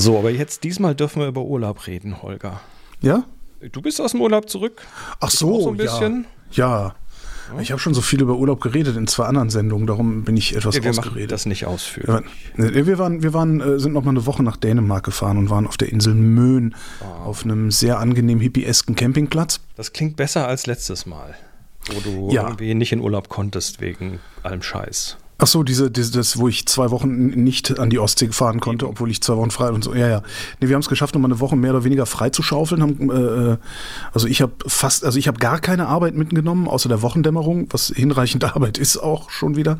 [0.00, 2.62] So, aber jetzt diesmal dürfen wir über Urlaub reden, Holger.
[3.02, 3.24] Ja?
[3.70, 4.82] Du bist aus dem Urlaub zurück?
[5.20, 6.26] Ach so, auch so ein bisschen.
[6.52, 6.84] Ja.
[6.84, 6.94] ja.
[7.60, 10.54] Ich habe schon so viel über Urlaub geredet in zwei anderen Sendungen, darum bin ich
[10.54, 11.32] etwas Ja, wir machen ausgeredet.
[11.32, 12.24] das nicht ausführen.
[12.56, 15.50] Ja, wir waren, wir waren, äh, sind noch mal eine Woche nach Dänemark gefahren und
[15.50, 17.24] waren auf der Insel Möhn Ah.
[17.24, 19.60] auf einem sehr angenehm hippiesken Campingplatz.
[19.76, 21.34] Das klingt besser als letztes Mal,
[21.92, 22.42] wo du Ja.
[22.44, 25.16] irgendwie nicht in Urlaub konntest wegen allem Scheiß.
[25.42, 28.86] Ach so, diese, diese, das, wo ich zwei Wochen nicht an die Ostsee fahren konnte,
[28.86, 29.94] obwohl ich zwei Wochen frei und so.
[29.94, 30.22] Ja, ja.
[30.60, 32.82] Nee, wir haben es geschafft, um eine Woche mehr oder weniger frei zu schaufeln.
[32.82, 33.56] Haben, äh,
[34.12, 37.88] also ich habe fast, also ich habe gar keine Arbeit mitgenommen, außer der Wochendämmerung, was
[37.88, 39.78] hinreichend Arbeit ist auch schon wieder.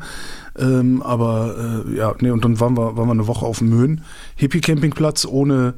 [0.57, 3.69] Ähm, aber äh, ja, nee, und dann waren wir, waren wir eine Woche auf dem
[3.69, 4.01] Möhn,
[4.37, 5.75] Hippie-Campingplatz ohne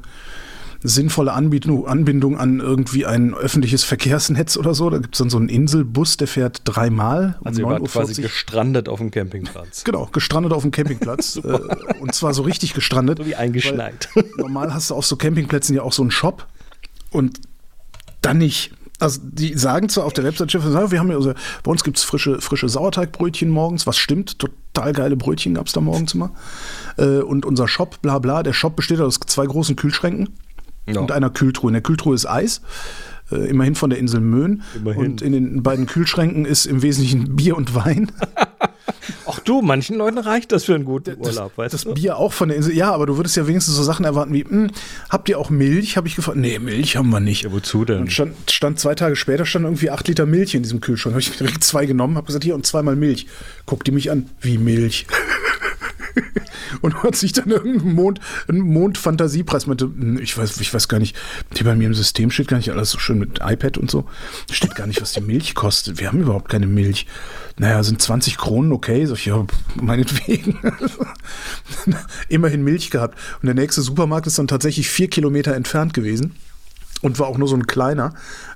[0.86, 4.90] sinnvolle Anbindung, Anbindung an irgendwie ein öffentliches Verkehrsnetz oder so.
[4.90, 7.38] Da gibt es dann so einen Inselbus, der fährt dreimal.
[7.40, 9.84] um Also ihr wart 9.40 quasi gestrandet auf dem Campingplatz.
[9.84, 11.36] Genau, gestrandet auf dem Campingplatz.
[11.44, 11.58] äh,
[12.00, 13.18] und zwar so richtig gestrandet.
[13.24, 14.08] So wie eingeschneit.
[14.36, 16.46] Normal hast du auf so Campingplätzen ja auch so einen Shop
[17.10, 17.40] und
[18.20, 18.72] dann nicht.
[18.98, 22.04] Also die sagen zwar auf der Website, wir haben ja, also, bei uns gibt es
[22.04, 26.32] frische, frische Sauerteigbrötchen morgens, was stimmt, total geile Brötchen gab es da morgens immer.
[26.96, 30.28] Äh, und unser Shop, bla bla, der Shop besteht aus zwei großen Kühlschränken
[30.86, 31.00] Ja.
[31.00, 31.70] und einer Kühltruhe.
[31.70, 32.60] In der Kühltruhe ist Eis,
[33.32, 34.62] äh, immerhin von der Insel Möhn.
[34.74, 35.12] Immerhin.
[35.12, 38.12] Und in den beiden Kühlschränken ist im Wesentlichen Bier und Wein.
[39.26, 41.94] Ach du, manchen Leuten reicht das für einen guten Urlaub, weißt das du?
[41.94, 42.74] Bier auch von der Insel.
[42.74, 44.70] Ja, aber du würdest ja wenigstens so Sachen erwarten wie, hm,
[45.08, 45.96] habt ihr auch Milch?
[45.96, 46.36] Habe ich gefragt.
[46.36, 47.42] Nee, Milch haben wir nicht.
[47.42, 48.02] Ja, wozu denn?
[48.02, 51.14] Und stand, stand zwei Tage später stand irgendwie acht Liter Milch in diesem Kühlschrank.
[51.14, 53.26] Habe ich direkt zwei genommen, habe gesagt, hier und zweimal Milch.
[53.66, 55.06] Guckt die mich an, wie Milch.
[56.80, 60.98] Und hat sich dann irgendeinen Mond, einen Mond-Fantasiepreis meinte, hm, ich weiß, ich weiß gar
[60.98, 61.16] nicht,
[61.54, 64.06] hier bei mir im System steht gar nicht alles so schön mit iPad und so.
[64.50, 66.00] Steht gar nicht, was die Milch kostet.
[66.00, 67.06] Wir haben überhaupt keine Milch.
[67.58, 69.06] Naja, sind 20 Kronen okay?
[69.06, 69.46] Sag ich, ja,
[69.80, 70.58] meinetwegen.
[72.28, 73.18] Immerhin Milch gehabt.
[73.40, 76.34] Und der nächste Supermarkt ist dann tatsächlich vier Kilometer entfernt gewesen
[77.02, 78.14] und war auch nur so ein kleiner.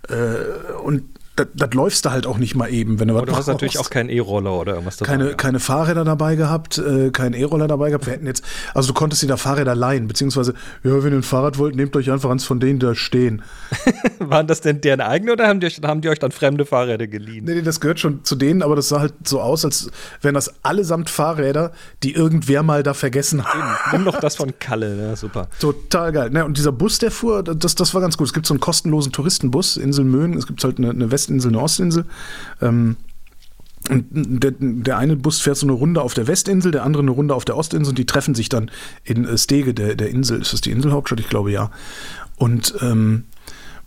[0.09, 1.05] Äh, und
[1.55, 3.79] das, läufst du halt auch nicht mal eben, wenn du was Aber du hast natürlich
[3.79, 5.11] auch keinen E-Roller oder irgendwas dabei.
[5.11, 5.39] keine, gehabt.
[5.41, 8.07] keine Fahrräder dabei gehabt, äh, keinen E-Roller dabei gehabt.
[8.07, 8.45] Wir hätten jetzt,
[8.75, 11.95] also du konntest dir da Fahrräder leihen, beziehungsweise, ja, wenn ihr ein Fahrrad wollt, nehmt
[11.97, 13.43] euch einfach eins von denen, die da stehen.
[14.19, 17.07] Waren das denn deren eigene oder haben die, euch- haben die euch dann fremde Fahrräder
[17.07, 17.45] geliehen?
[17.45, 19.91] Nee, nee, das gehört schon zu denen, aber das sah halt so aus, als
[20.23, 21.73] wären das allesamt Fahrräder,
[22.03, 23.93] die irgendwer mal da vergessen hat.
[23.93, 25.17] Nimm doch das von Kalle, ne?
[25.17, 25.49] super.
[25.61, 26.31] Total geil.
[26.31, 28.27] Ne, und dieser Bus, der fuhr, das, das war ganz gut.
[28.27, 30.35] Es gibt so einen kostenlosen Touristenbus, Insel Möhn.
[30.35, 32.05] Es gibt halt eine, eine Westinsel, eine Ostinsel.
[32.61, 32.97] Ähm,
[33.91, 37.13] und der, der eine Bus fährt so eine Runde auf der Westinsel, der andere eine
[37.13, 38.71] Runde auf der Ostinsel und die treffen sich dann
[39.05, 40.41] in äh, Stege, der, der Insel.
[40.41, 41.21] Ist das die Inselhauptstadt?
[41.21, 41.71] Ich glaube ja.
[42.37, 43.25] Und ähm,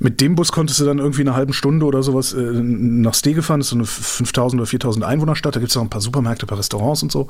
[0.04, 3.44] mit dem Bus konntest du dann irgendwie eine halbe Stunde oder sowas äh, nach Stege
[3.44, 3.60] fahren.
[3.60, 5.56] Das ist so eine 5000 oder 4000 Einwohnerstadt.
[5.56, 7.28] Da gibt es auch ein paar Supermärkte, ein paar Restaurants und so.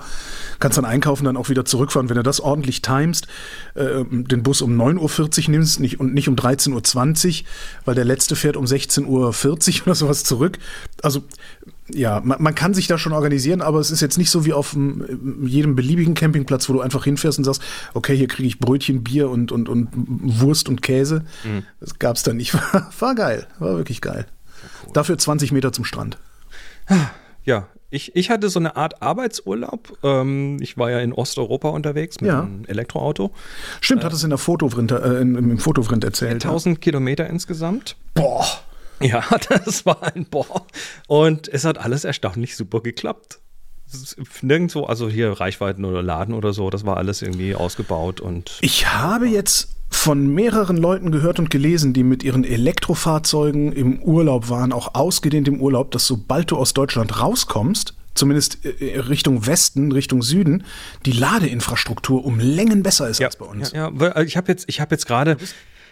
[0.60, 2.08] Kannst dann einkaufen, dann auch wieder zurückfahren.
[2.08, 3.28] Wenn du das ordentlich timest,
[3.74, 7.48] äh, den Bus um 9.40 Uhr nimmst nicht, und nicht um 13.20 Uhr,
[7.84, 9.34] weil der letzte fährt um 16.40 Uhr
[9.88, 10.58] oder sowas zurück.
[11.04, 11.24] Also
[11.94, 14.54] ja, man, man kann sich da schon organisieren, aber es ist jetzt nicht so wie
[14.54, 17.62] auf ähm, jedem beliebigen Campingplatz, wo du einfach hinfährst und sagst,
[17.94, 21.24] okay, hier kriege ich Brötchen, Bier und, und, und Wurst und Käse.
[21.80, 22.54] Das gab es da nicht.
[22.74, 24.26] War, war geil, war wirklich geil.
[24.94, 26.18] Dafür 20 Meter zum Strand.
[27.46, 29.98] Ja, ich, ich hatte so eine Art Arbeitsurlaub.
[30.04, 32.42] Ähm, ich war ja in Osteuropa unterwegs mit Ja.
[32.42, 33.32] einem Elektroauto.
[33.82, 36.46] Stimmt, hat es in der Fotovrind, äh, im, Fotovrind erzählt.
[36.46, 37.96] 1000 Kilometer insgesamt.
[38.14, 38.46] Boah.
[39.08, 40.66] Ja, das war ein Boah.
[41.08, 43.40] Und es hat alles erstaunlich super geklappt.
[43.88, 48.22] Es ist Nirgendwo, also hier Reichweiten oder Laden oder so, das war alles irgendwie ausgebaut
[48.22, 54.02] und Ich habe jetzt von mehreren Leuten gehört und gelesen, die mit ihren Elektrofahrzeugen im
[54.02, 59.46] Urlaub waren, auch ausgedehnt im Urlaub, dass sobald du aus Deutschland rauskommst, zumindest äh, Richtung
[59.46, 60.64] Westen, Richtung Süden,
[61.06, 63.74] die Ladeinfrastruktur um Längen besser ist als bei uns.
[63.74, 65.38] Ja, ja weil ich habe jetzt, ich habe jetzt gerade,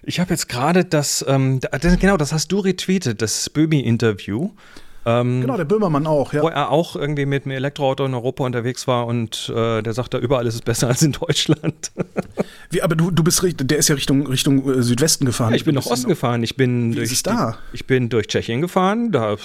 [0.03, 4.49] ich habe jetzt gerade das, ähm, da- das, genau, das hast du retweetet, das Böhmi-Interview.
[5.05, 6.41] Ähm, Genau, der Böhmermann auch, ja.
[6.43, 10.13] Wo er auch irgendwie mit einem Elektroauto in Europa unterwegs war und äh, der sagt,
[10.13, 11.91] da überall ist es besser als in Deutschland.
[12.69, 15.53] Wie, aber du, du bist der ist ja Richtung, Richtung äh, Südwesten gefahren.
[15.53, 16.43] ich bin nach Osten gefahren.
[16.43, 17.57] Ich bin durch da?
[17.71, 19.13] Ich bin durch Tschechien gefahren.
[19.13, 19.37] Da, äh,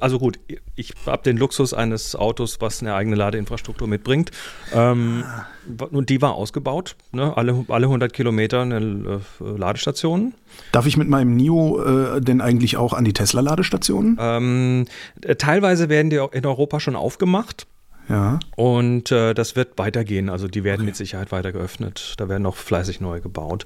[0.00, 0.38] also gut,
[0.76, 4.30] ich habe den Luxus eines Autos, was eine eigene Ladeinfrastruktur mitbringt.
[4.72, 5.46] Ähm, Ah.
[5.90, 6.96] Und die war ausgebaut.
[7.12, 7.36] Ne?
[7.36, 10.34] Alle, alle 100 Kilometer eine äh, Ladestation.
[10.72, 14.16] Darf ich mit meinem NIO äh, denn eigentlich auch an die Tesla-Ladestationen?
[14.20, 14.86] Ähm,
[15.22, 17.66] äh, teilweise werden die in Europa schon aufgemacht.
[18.08, 18.40] Ja.
[18.56, 20.28] Und äh, das wird weitergehen.
[20.28, 22.14] Also die werden mit Sicherheit weiter geöffnet.
[22.16, 23.64] Da werden noch fleißig neu gebaut.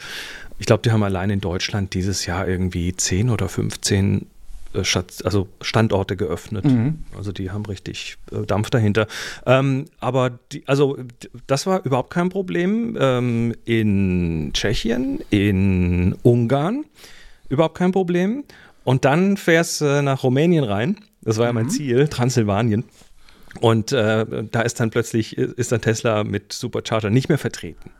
[0.58, 4.24] Ich glaube, die haben allein in Deutschland dieses Jahr irgendwie 10 oder 15 äh,
[4.72, 6.64] also Standorte geöffnet.
[6.64, 7.04] Mhm.
[7.16, 9.06] Also die haben richtig äh, Dampf dahinter.
[9.46, 10.98] Ähm, aber die, also
[11.46, 12.96] das war überhaupt kein Problem.
[13.00, 16.84] Ähm, in Tschechien, in Ungarn
[17.48, 18.44] überhaupt kein Problem.
[18.84, 20.98] Und dann fährst du nach Rumänien rein.
[21.22, 21.70] Das war ja mein mhm.
[21.70, 22.84] Ziel, Transsilvanien.
[23.60, 27.90] Und äh, da ist dann plötzlich, ist dann Tesla mit Supercharger nicht mehr vertreten.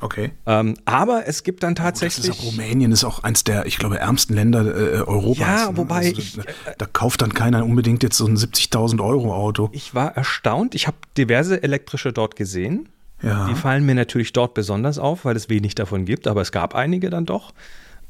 [0.00, 0.32] Okay.
[0.46, 2.28] Ähm, aber es gibt dann tatsächlich.
[2.28, 5.38] Oh, ist Rumänien ist auch eins der, ich glaube, ärmsten Länder äh, Europas.
[5.38, 5.76] Ja, ne?
[5.76, 6.08] wobei.
[6.08, 6.42] Also, ich, da,
[6.78, 9.68] da, kauft dann keiner unbedingt jetzt so ein 70.000 Euro Auto.
[9.72, 10.74] Ich war erstaunt.
[10.74, 12.88] Ich habe diverse elektrische dort gesehen.
[13.22, 13.48] Ja.
[13.48, 16.74] Die fallen mir natürlich dort besonders auf, weil es wenig davon gibt, aber es gab
[16.74, 17.52] einige dann doch.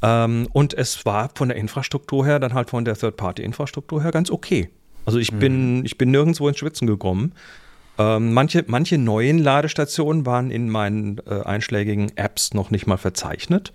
[0.03, 4.31] Ähm, und es war von der Infrastruktur her, dann halt von der Third-Party-Infrastruktur her ganz
[4.31, 4.71] okay.
[5.05, 5.39] Also ich, mhm.
[5.39, 7.33] bin, ich bin nirgendwo ins Schwitzen gekommen.
[8.01, 13.75] Ähm, manche, manche neuen Ladestationen waren in meinen äh, einschlägigen Apps noch nicht mal verzeichnet.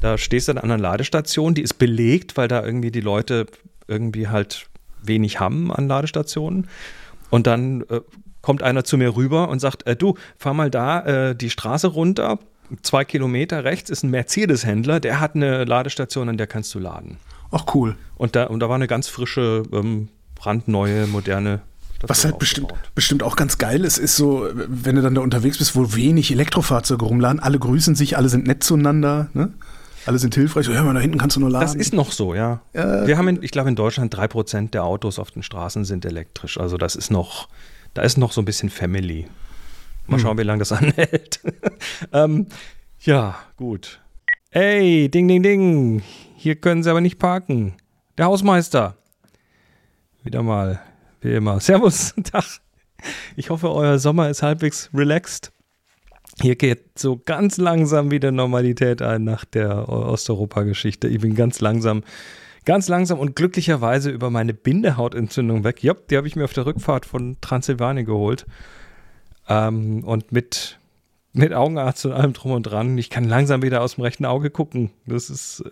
[0.00, 3.46] Da stehst du an einer Ladestation, die ist belegt, weil da irgendwie die Leute
[3.86, 4.68] irgendwie halt
[5.02, 6.66] wenig haben an Ladestationen.
[7.28, 8.00] Und dann äh,
[8.40, 11.88] kommt einer zu mir rüber und sagt, äh, du, fahr mal da äh, die Straße
[11.88, 12.38] runter,
[12.80, 17.18] zwei Kilometer rechts ist ein Mercedes-Händler, der hat eine Ladestation, an der kannst du laden.
[17.50, 17.96] Ach cool.
[18.16, 21.60] Und da, und da war eine ganz frische, ähm, brandneue, moderne
[22.02, 25.58] was halt bestimmt, bestimmt auch ganz geil ist, ist so, wenn du dann da unterwegs
[25.58, 29.52] bist, wo wenig Elektrofahrzeuge rumladen, alle grüßen sich, alle sind nett zueinander, ne?
[30.04, 30.66] Alle sind hilfreich.
[30.66, 31.66] So, hör mal, da hinten kannst du nur laden.
[31.66, 32.60] Das ist noch so, ja.
[32.74, 33.06] ja.
[33.06, 36.04] Wir haben, in, ich glaube, in Deutschland drei Prozent der Autos auf den Straßen sind
[36.04, 36.58] elektrisch.
[36.58, 37.48] Also das ist noch,
[37.94, 39.28] da ist noch so ein bisschen Family.
[40.06, 40.22] Mal hm.
[40.22, 41.40] schauen, wie lange das anhält.
[42.12, 42.46] ähm,
[43.00, 44.00] ja, gut.
[44.50, 46.02] Ey, ding, ding, ding.
[46.36, 47.74] Hier können Sie aber nicht parken.
[48.18, 48.96] Der Hausmeister.
[50.24, 50.80] Wieder mal,
[51.22, 51.60] wie immer.
[51.60, 52.44] Servus, Tag.
[53.36, 55.52] Ich hoffe, euer Sommer ist halbwegs relaxed.
[56.40, 61.08] Hier geht so ganz langsam wieder Normalität ein nach der Osteuropa-Geschichte.
[61.08, 62.04] Ich bin ganz langsam,
[62.64, 65.82] ganz langsam und glücklicherweise über meine Bindehautentzündung weg.
[65.82, 68.46] Ja, die habe ich mir auf der Rückfahrt von Transsilvanien geholt.
[69.48, 70.78] Ähm, und mit,
[71.32, 72.96] mit Augenarzt und allem drum und dran.
[72.96, 74.90] Ich kann langsam wieder aus dem rechten Auge gucken.
[75.06, 75.62] Das ist,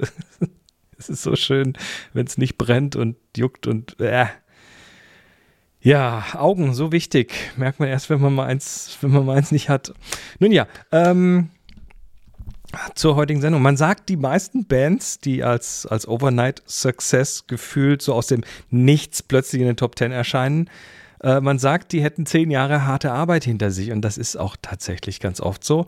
[0.96, 1.74] das ist so schön,
[2.12, 4.26] wenn es nicht brennt und juckt und äh.
[5.82, 7.32] Ja, Augen, so wichtig.
[7.56, 9.94] Merkt man erst, wenn man mal eins, wenn man mal eins nicht hat.
[10.38, 11.48] Nun ja, ähm,
[12.94, 13.62] zur heutigen Sendung.
[13.62, 19.22] Man sagt, die meisten Bands, die als, als Overnight Success gefühlt so aus dem Nichts
[19.22, 20.68] plötzlich in den Top Ten erscheinen,
[21.22, 24.56] äh, man sagt, die hätten zehn Jahre harte Arbeit hinter sich und das ist auch
[24.60, 25.86] tatsächlich ganz oft so.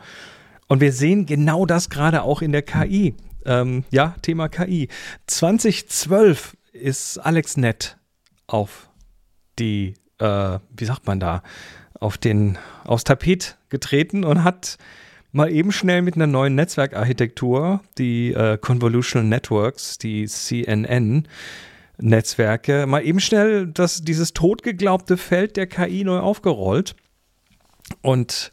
[0.68, 3.14] Und wir sehen genau das gerade auch in der KI.
[3.44, 4.88] Ähm, ja, Thema KI.
[5.26, 7.98] 2012 ist AlexNet
[8.46, 8.88] auf
[9.58, 11.42] die, äh, wie sagt man da,
[12.00, 14.78] auf den, aufs Tapet getreten und hat
[15.30, 21.26] mal eben schnell mit einer neuen Netzwerkarchitektur, die äh, Convolutional Networks, die CNN,
[21.98, 26.96] Netzwerke mal eben schnell das, dieses totgeglaubte Feld der KI neu aufgerollt.
[28.00, 28.52] Und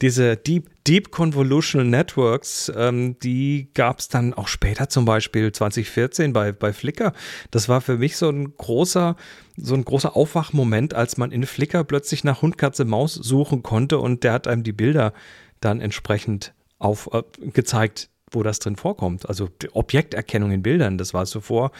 [0.00, 6.32] diese Deep, Deep Convolutional Networks, ähm, die gab es dann auch später, zum Beispiel 2014
[6.32, 7.12] bei, bei Flickr.
[7.50, 9.16] Das war für mich so ein großer,
[9.56, 13.98] so ein großer Aufwachmoment, als man in Flickr plötzlich nach Hund, Katze, Maus suchen konnte
[13.98, 15.12] und der hat einem die Bilder
[15.60, 19.28] dann entsprechend auf, äh, gezeigt, wo das drin vorkommt.
[19.28, 21.72] Also Objekterkennung in Bildern, das war zuvor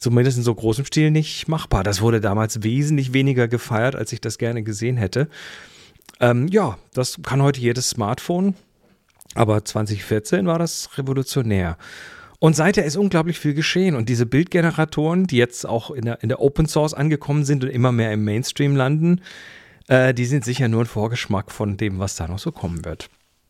[0.00, 1.84] zumindest in so großem Stil nicht machbar.
[1.84, 5.28] Das wurde damals wesentlich weniger gefeiert, als ich das gerne gesehen hätte.
[6.20, 8.54] Ähm, ja, das kann heute jedes Smartphone,
[9.34, 11.76] aber 2014 war das revolutionär.
[12.38, 13.96] Und seither ist unglaublich viel geschehen.
[13.96, 17.70] Und diese Bildgeneratoren, die jetzt auch in der, in der Open Source angekommen sind und
[17.70, 19.22] immer mehr im Mainstream landen,
[19.88, 23.08] äh, die sind sicher nur ein Vorgeschmack von dem, was da noch so kommen wird.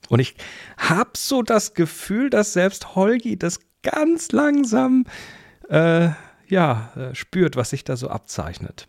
[0.08, 0.36] Und ich
[0.76, 5.04] habe so das Gefühl, dass selbst Holgi das ganz langsam
[5.68, 6.10] äh,
[6.48, 8.88] ja, äh, spürt, was sich da so abzeichnet.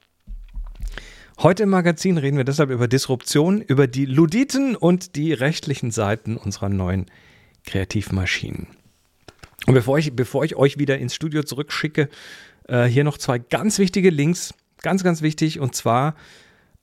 [1.39, 6.35] Heute im Magazin reden wir deshalb über Disruption, über die Luditen und die rechtlichen Seiten
[6.35, 7.05] unserer neuen
[7.63, 8.65] Kreativmaschinen.
[9.67, 12.09] Und bevor ich, bevor ich euch wieder ins Studio zurückschicke,
[12.67, 14.55] äh, hier noch zwei ganz wichtige Links.
[14.81, 15.59] Ganz, ganz wichtig.
[15.59, 16.15] Und zwar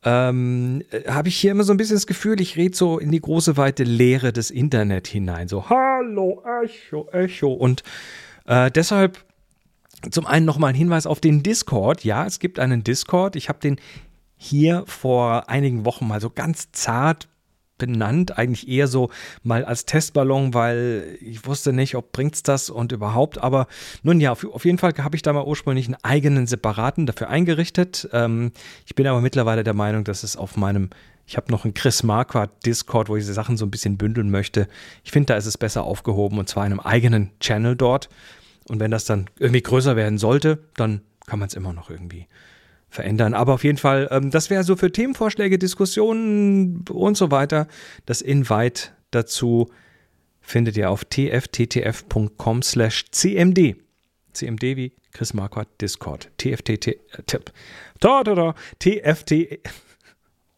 [0.04, 3.20] ähm, habe ich hier immer so ein bisschen das Gefühl, ich rede so in die
[3.20, 5.48] große weite Leere des Internet hinein.
[5.48, 7.52] So, hallo, Echo, Echo.
[7.52, 7.82] Und
[8.46, 9.24] äh, deshalb
[10.12, 12.04] zum einen nochmal ein Hinweis auf den Discord.
[12.04, 13.34] Ja, es gibt einen Discord.
[13.34, 13.80] Ich habe den
[14.36, 17.28] hier vor einigen Wochen mal so ganz zart
[17.78, 19.10] benannt, eigentlich eher so
[19.42, 23.38] mal als Testballon, weil ich wusste nicht, ob bringt's das und überhaupt.
[23.38, 23.66] Aber
[24.02, 27.28] nun ja, auf, auf jeden Fall habe ich da mal ursprünglich einen eigenen separaten dafür
[27.28, 28.08] eingerichtet.
[28.12, 28.52] Ähm,
[28.86, 30.90] ich bin aber mittlerweile der Meinung, dass es auf meinem
[31.26, 34.30] ich habe noch einen Chris Marquardt Discord, wo ich diese Sachen so ein bisschen bündeln
[34.30, 34.68] möchte.
[35.04, 38.10] Ich finde, da ist es besser aufgehoben und zwar in einem eigenen Channel dort.
[38.68, 42.26] Und wenn das dann irgendwie größer werden sollte, dann kann man es immer noch irgendwie
[42.94, 43.34] verändern.
[43.34, 47.66] Aber auf jeden Fall, ähm, das wäre so für Themenvorschläge, Diskussionen und so weiter.
[48.06, 49.70] Das Invite dazu
[50.40, 53.76] findet ihr auf tfttf.com slash cmd.
[54.32, 56.30] CMD wie Chris Marquardt Discord.
[56.38, 57.52] TFTT, äh, Tipp.
[58.00, 59.60] Da, da, da, TFT,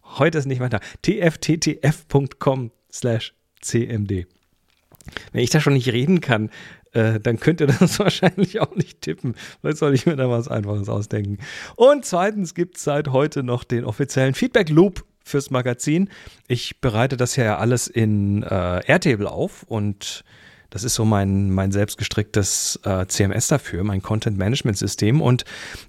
[0.05, 0.81] heute ist nicht weiter.
[1.03, 4.27] tfttf.com slash cmd.
[5.33, 6.51] Wenn ich da schon nicht reden kann,
[6.97, 9.35] äh, dann könnt ihr das wahrscheinlich auch nicht tippen.
[9.61, 11.39] Vielleicht soll ich mir da was Einfaches ausdenken.
[11.77, 16.09] Und zweitens gibt es seit heute noch den offiziellen Feedback Loop fürs Magazin.
[16.49, 20.25] Ich bereite das ja alles in äh, Airtable auf und
[20.71, 25.21] das ist so mein, mein selbstgestricktes äh, CMS dafür, mein Content Management System.
[25.21, 25.45] Und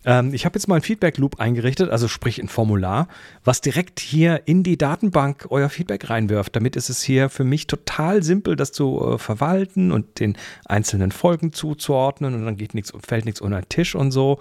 [0.05, 3.07] ähm, ich habe jetzt mal einen Feedback Loop eingerichtet, also sprich ein Formular,
[3.43, 6.55] was direkt hier in die Datenbank euer Feedback reinwirft.
[6.55, 11.12] Damit ist es hier für mich total simpel, das zu äh, verwalten und den einzelnen
[11.12, 14.39] Folgen zuzuordnen und dann geht nichts, fällt nichts unter den Tisch und so.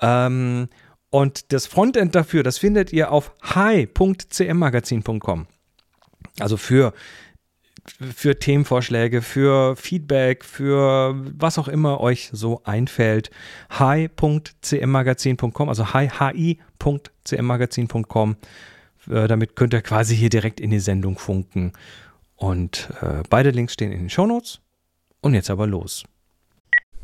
[0.00, 0.68] Ähm,
[1.10, 5.46] und das Frontend dafür, das findet ihr auf hi.cmmagazin.com.
[6.40, 6.92] Also für
[7.90, 13.30] für Themenvorschläge, für Feedback, für was auch immer euch so einfällt.
[13.70, 18.36] hi.cmmagazin.com, also hi.cmmagazin.com.
[19.10, 21.72] Äh, damit könnt ihr quasi hier direkt in die Sendung funken.
[22.36, 24.60] Und äh, beide Links stehen in den Shownotes.
[25.20, 26.04] Und jetzt aber los.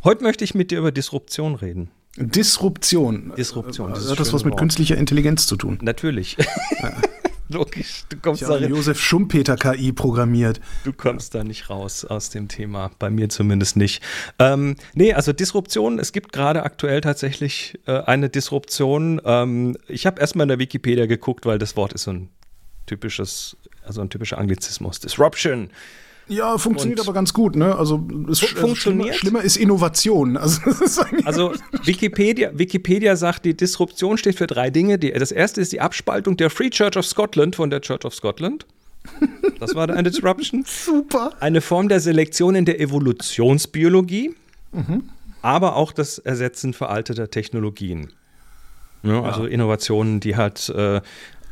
[0.04, 1.90] Heute möchte ich mit dir über Disruption reden.
[2.16, 3.32] Disruption.
[3.36, 3.94] Disruption.
[3.94, 4.60] Das hat das was mit Wort.
[4.60, 5.78] künstlicher Intelligenz zu tun?
[5.80, 6.36] Natürlich.
[7.48, 10.60] Logisch, du kommst ich da Josef Schumpeter KI programmiert.
[10.84, 14.02] Du kommst da nicht raus aus dem Thema, bei mir zumindest nicht.
[14.38, 19.20] Ähm, nee, also Disruption, es gibt gerade aktuell tatsächlich äh, eine Disruption.
[19.24, 22.30] Ähm, ich habe erstmal in der Wikipedia geguckt, weil das Wort ist so ein
[22.86, 25.00] typisches, also ein typischer Anglizismus.
[25.00, 25.70] Disruption.
[26.28, 27.76] Ja, funktioniert und aber ganz gut, ne?
[27.76, 29.16] Also es funktioniert.
[29.16, 30.36] Schlimmer, schlimmer, ist Innovation.
[30.42, 30.60] Also,
[31.24, 31.52] also,
[31.84, 34.98] Wikipedia, Wikipedia sagt, die Disruption steht für drei Dinge.
[34.98, 38.14] Die, das erste ist die Abspaltung der Free Church of Scotland von der Church of
[38.14, 38.66] Scotland.
[39.58, 40.64] Das war eine Disruption.
[40.66, 41.32] Super.
[41.40, 44.34] Eine Form der Selektion in der Evolutionsbiologie,
[44.72, 45.10] mhm.
[45.42, 48.12] aber auch das Ersetzen veralteter Technologien.
[49.02, 51.00] Ja, also Innovationen, die halt äh,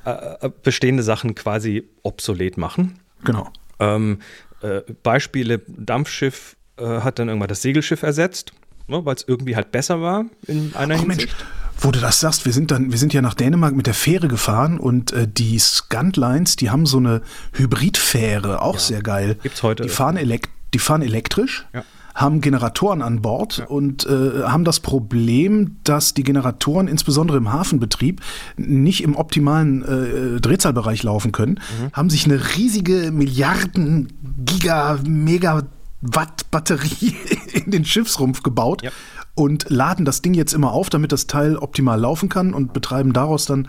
[0.05, 2.99] äh, bestehende Sachen quasi obsolet machen.
[3.25, 3.51] Genau.
[3.81, 4.19] Ähm,
[4.63, 8.53] äh, Beispiele, Dampfschiff äh, hat dann irgendwann das Segelschiff ersetzt,
[8.89, 11.29] ne, weil es irgendwie halt besser war in einer Ach, Hinsicht.
[11.29, 11.35] Mensch.
[11.83, 14.29] Wo du das sagst, wir sind dann, wir sind ja nach Dänemark mit der Fähre
[14.29, 17.23] gefahren und äh, die Scantlines, die haben so eine
[17.55, 18.81] Hybridfähre, auch ja.
[18.81, 19.39] sehr geil.
[19.43, 19.85] Gibt's heute.
[19.85, 21.67] Die fahren, elekt die fahren elektrisch.
[21.73, 21.85] Ja
[22.21, 23.65] haben Generatoren an Bord ja.
[23.67, 28.21] und äh, haben das Problem, dass die Generatoren insbesondere im Hafenbetrieb
[28.57, 31.93] nicht im optimalen äh, Drehzahlbereich laufen können, mhm.
[31.93, 34.09] haben sich eine riesige Milliarden
[34.45, 37.15] Giga Megawatt Batterie
[37.53, 38.91] in den Schiffsrumpf gebaut ja.
[39.35, 43.13] und laden das Ding jetzt immer auf, damit das Teil optimal laufen kann und betreiben
[43.13, 43.69] daraus dann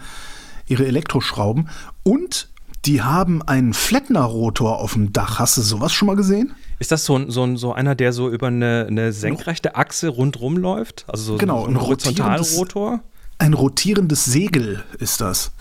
[0.67, 1.69] ihre Elektroschrauben
[2.03, 2.49] und
[2.85, 5.37] die haben einen Flettner-Rotor auf dem Dach.
[5.37, 6.55] Hast du sowas schon mal gesehen?
[6.81, 11.05] Ist das so, so, so einer, der so über eine, eine senkrechte Achse rundrum läuft?
[11.07, 13.01] Also so, genau, so ein, ein Horizontalrotor?
[13.37, 15.51] Ein rotierendes Segel ist das.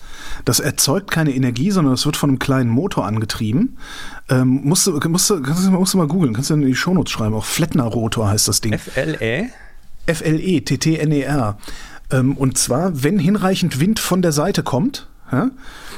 [0.45, 3.77] Das erzeugt keine Energie, sondern es wird von einem kleinen Motor angetrieben.
[4.29, 6.73] Ähm, musst, du, musst, du, kannst, du, musst du mal googeln, kannst du in die
[6.73, 7.35] Shownotes schreiben.
[7.35, 8.73] Auch Flettner-Rotor heißt das Ding.
[8.73, 9.49] F-L-E?
[10.07, 11.57] F-L-E, T-T-N-E-R.
[12.09, 15.51] Ähm, und zwar, wenn hinreichend Wind von der Seite kommt, ja,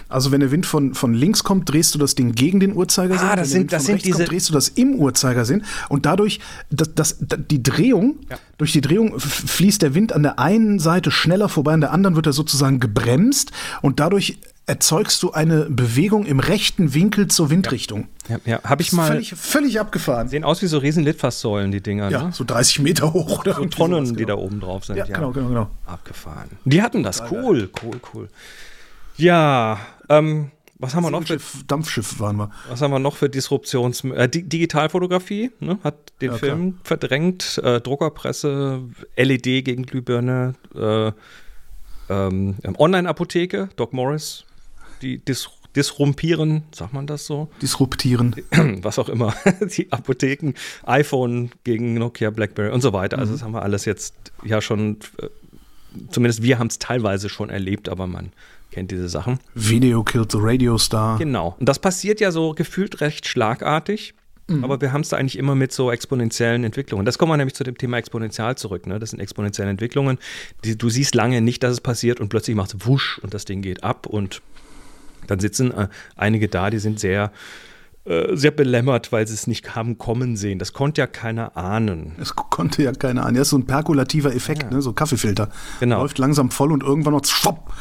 [0.10, 3.28] also wenn der Wind von, von links kommt, drehst du das Ding gegen den Uhrzeigersinn.
[3.28, 4.18] Ah, das sind, das sind diese.
[4.18, 8.38] Kommt, drehst du das im Uhrzeigersinn und dadurch, das, das, die Drehung, ja.
[8.58, 12.16] durch die Drehung fließt der Wind an der einen Seite schneller vorbei, an der anderen
[12.16, 18.08] wird er sozusagen gebremst und dadurch erzeugst du eine Bewegung im rechten Winkel zur Windrichtung.
[18.30, 18.64] Ja, ja, ja.
[18.64, 19.08] habe ich mal.
[19.08, 20.30] Völlig, völlig abgefahren.
[20.30, 22.10] Sehen aus wie so riesen Litfaßsäulen, die Dinger.
[22.10, 22.32] Ja, ne?
[22.32, 24.18] so 30 Meter hoch oder so Tonnen, sowas, genau.
[24.18, 24.96] die da oben drauf sind.
[24.96, 25.70] Ja, ja, genau, genau, genau.
[25.86, 26.50] Abgefahren.
[26.64, 27.22] Die hatten das.
[27.30, 28.30] Cool, cool, cool.
[29.18, 29.80] Ja,
[30.10, 30.52] ähm,
[30.84, 31.26] was haben wir noch?
[31.26, 32.52] Für, Dampfschiff waren wir.
[32.68, 34.04] Was haben wir noch für Disruptions...
[34.04, 36.82] Äh, Digitalfotografie ne, hat den ja, Film klar.
[36.84, 37.62] verdrängt.
[37.64, 38.82] Äh, Druckerpresse,
[39.16, 41.12] LED gegen Glühbirne, äh,
[42.10, 44.46] ähm, Online-Apotheke, Doc Morris,
[45.02, 47.50] die dis disrumpieren, sagt man das so?
[47.62, 48.36] Disruptieren.
[48.82, 49.34] Was auch immer.
[49.78, 50.54] die Apotheken,
[50.84, 53.18] iPhone gegen Nokia, Blackberry und so weiter.
[53.18, 53.36] Also mhm.
[53.36, 55.30] das haben wir alles jetzt ja schon, äh,
[56.10, 58.34] zumindest wir haben es teilweise schon erlebt, aber man
[58.74, 59.40] kennt diese Sachen.
[59.54, 61.18] Video killed the Radio Star.
[61.18, 61.56] Genau.
[61.60, 64.14] Und das passiert ja so gefühlt recht schlagartig.
[64.48, 64.64] Mhm.
[64.64, 67.06] Aber wir haben es da eigentlich immer mit so exponentiellen Entwicklungen.
[67.06, 68.88] Das kommen wir nämlich zu dem Thema Exponential zurück.
[68.88, 69.00] Ne?
[69.00, 70.18] Das sind exponentielle Entwicklungen.
[70.66, 73.46] Die, du siehst lange nicht, dass es passiert und plötzlich macht es wusch und das
[73.46, 74.42] Ding geht ab und
[75.28, 75.88] dann sitzen äh,
[76.18, 77.32] einige da, die sind sehr
[78.06, 80.60] äh, sehr belämmert, weil sie es nicht haben kommen sehen.
[80.60, 82.12] Das konnte ja keiner ahnen.
[82.20, 83.36] Es konnte ja keiner ahnen.
[83.36, 84.72] Das ist so ein perkulativer Effekt, ja.
[84.72, 84.82] ne?
[84.82, 85.48] so Kaffeefilter.
[85.80, 86.02] Genau.
[86.02, 87.74] Läuft langsam voll und irgendwann noch schwapp.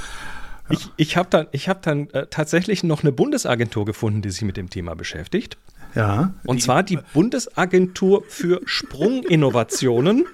[0.73, 0.79] Ja.
[0.79, 4.43] Ich, ich habe dann, ich hab dann äh, tatsächlich noch eine Bundesagentur gefunden, die sich
[4.43, 5.59] mit dem Thema beschäftigt.
[5.95, 6.35] Ja.
[6.45, 10.27] Und die, zwar die Bundesagentur für Sprunginnovationen.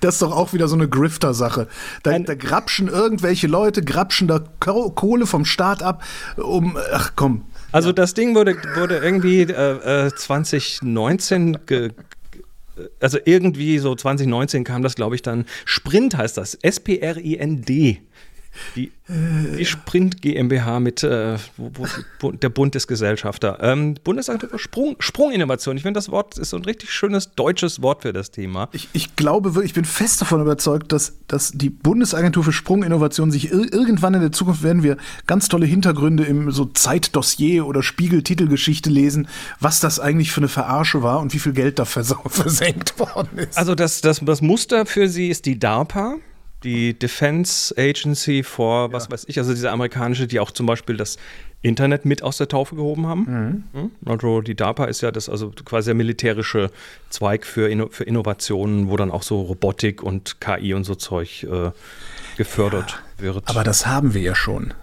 [0.00, 1.66] Das ist doch auch wieder so eine Grifter-Sache.
[2.02, 6.02] Da, da, grapschen irgendwelche Leute, grapschen da Kohle vom Staat ab,
[6.36, 7.46] um, ach komm.
[7.72, 11.90] Also das Ding wurde, wurde irgendwie äh, 2019 äh, ge,
[13.00, 15.46] also irgendwie so 2019 kam das, glaube ich, dann.
[15.64, 16.54] Sprint heißt das.
[16.54, 18.02] S-P-R-I-N-D.
[18.76, 21.86] Die, die Sprint GmbH mit äh, wo,
[22.20, 23.58] wo, der Bundesgesellschafter.
[23.60, 25.76] Ähm, Bundesagentur für Sprung, Sprunginnovation.
[25.76, 28.68] Ich finde, das Wort ist so ein richtig schönes deutsches Wort für das Thema.
[28.72, 33.30] Ich, ich glaube wirklich, ich bin fest davon überzeugt, dass, dass die Bundesagentur für Sprunginnovation
[33.30, 37.82] sich ir irgendwann in der Zukunft werden wir ganz tolle Hintergründe im so Zeitdossier oder
[37.82, 39.28] Spiegel-Titelgeschichte lesen,
[39.60, 43.38] was das eigentlich für eine Verarsche war und wie viel Geld da vers versenkt worden
[43.38, 43.58] ist.
[43.58, 46.16] Also das, das, das Muster für sie ist die DARPA
[46.64, 49.12] die Defense Agency for, was ja.
[49.12, 51.16] weiß ich, also diese amerikanische, die auch zum Beispiel das
[51.62, 53.64] Internet mit aus der Taufe gehoben haben.
[53.72, 53.80] Mhm.
[53.80, 53.90] Hm?
[54.04, 56.70] Also die DARPA ist ja das, also quasi der militärische
[57.08, 61.44] Zweig für, Inno für Innovationen, wo dann auch so Robotik und KI und so Zeug
[61.44, 61.70] äh,
[62.36, 63.48] gefördert ja, wird.
[63.48, 64.74] Aber das haben wir ja schon.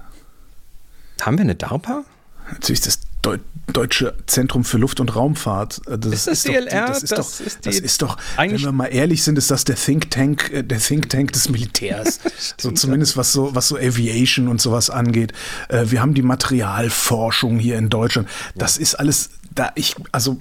[1.22, 2.06] Haben wir eine DARPA?
[2.52, 3.02] Natürlich das
[3.38, 5.82] Deu Deutsche Zentrum für Luft- und Raumfahrt.
[5.88, 6.88] Äh, das ist das ist DLR?
[6.88, 9.52] Doch, das, ist, das, doch, ist das ist doch, wenn wir mal ehrlich sind, ist
[9.52, 12.20] das der Think Tank, äh, der Think Tank des Militärs.
[12.58, 15.34] so zumindest was so, was so Aviation und sowas angeht.
[15.68, 18.28] Äh, wir haben die Materialforschung hier in Deutschland.
[18.56, 18.82] Das ja.
[18.82, 20.40] ist alles, da ich, also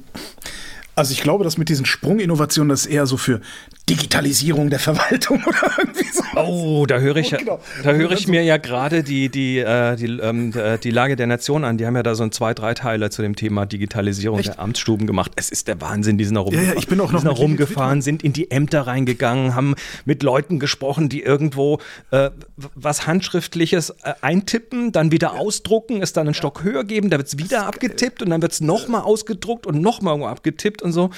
[0.99, 3.40] also ich glaube, dass mit diesen Sprunginnovationen das eher so für
[3.88, 6.23] Digitalisierung der Verwaltung oder irgendwie so.
[6.37, 7.61] Oh, da höre ich, oh, genau.
[7.83, 11.26] da höre ich mir ja gerade die, die, äh, die, ähm, äh, die Lage der
[11.26, 11.78] Nation an.
[11.78, 14.49] Die haben ja da so ein zwei, drei Teile zu dem Thema Digitalisierung Echt?
[14.49, 15.33] der Amtsstuben gemacht.
[15.37, 16.68] Es ist der Wahnsinn, die sind da rumgefahren.
[16.68, 20.23] Ja, ja, ich bin auch noch sind rumgefahren, sind in die Ämter reingegangen, haben mit
[20.23, 21.80] Leuten gesprochen, die irgendwo
[22.11, 25.40] äh, was Handschriftliches äh, eintippen, dann wieder ja.
[25.40, 28.53] ausdrucken, es dann einen Stock höher geben, da wird es wieder abgetippt und dann wird
[28.53, 31.11] es nochmal ausgedruckt und nochmal abgetippt und so.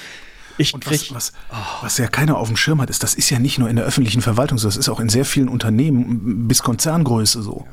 [0.61, 1.83] Ich und was, was, oh.
[1.83, 3.85] was, ja keiner auf dem Schirm hat, ist, das ist ja nicht nur in der
[3.85, 7.67] öffentlichen Verwaltung so, das ist auch in sehr vielen Unternehmen bis Konzerngröße so.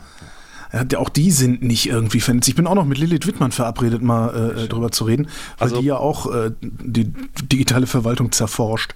[0.74, 2.50] Ja, auch die sind nicht irgendwie vernetzt.
[2.50, 5.80] Ich bin auch noch mit Lilith Wittmann verabredet, mal äh, drüber zu reden, weil also,
[5.80, 7.06] die ja auch äh, die
[7.44, 8.94] digitale Verwaltung zerforscht.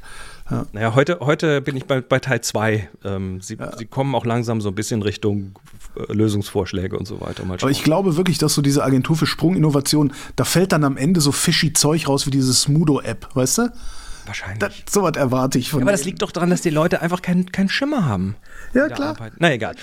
[0.49, 0.65] Ja.
[0.73, 2.89] Naja, heute, heute bin ich bei, bei Teil 2.
[3.05, 3.75] Ähm, sie, ja.
[3.77, 7.43] sie kommen auch langsam so ein bisschen Richtung äh, Lösungsvorschläge und so weiter.
[7.43, 11.21] Aber ich glaube wirklich, dass so diese Agentur für Sprunginnovation, da fällt dann am Ende
[11.21, 13.73] so fishy Zeug raus wie diese Smudo-App, weißt du?
[14.25, 14.85] Wahrscheinlich.
[14.89, 17.21] so was erwarte ich von ja, Aber das liegt doch daran, dass die Leute einfach
[17.21, 18.35] keinen kein Schimmer haben.
[18.73, 19.17] Ja, klar.
[19.39, 19.75] Na egal.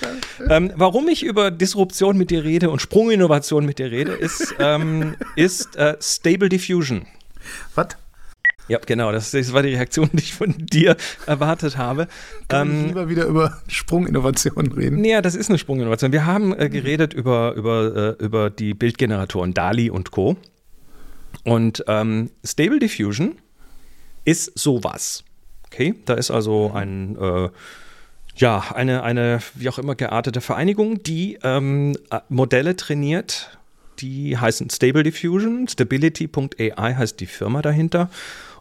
[0.49, 5.15] Ähm, warum ich über Disruption mit dir rede und Sprunginnovation mit dir rede, ist, ähm,
[5.35, 7.05] ist äh, Stable Diffusion.
[7.75, 7.87] Was?
[8.69, 12.07] Ja, genau, das, das, war die Reaktion, die ich von dir erwartet habe.
[12.47, 15.03] Kann ähm, ich lieber wieder über Sprunginnovationen reden?
[15.03, 16.11] Ja, das ist eine Sprunginnovation.
[16.11, 20.37] Wir haben äh, geredet über, über, äh, über die Bildgeneratoren DALI und Co.
[21.43, 23.37] Und ähm, Stable Diffusion
[24.23, 25.23] ist sowas.
[25.65, 27.49] Okay, da ist also ein äh,
[28.35, 33.57] ja, eine, eine, wie auch immer geartete Vereinigung, die ähm, äh, Modelle trainiert,
[33.99, 38.09] die heißen Stable Diffusion, Stability.ai heißt die Firma dahinter.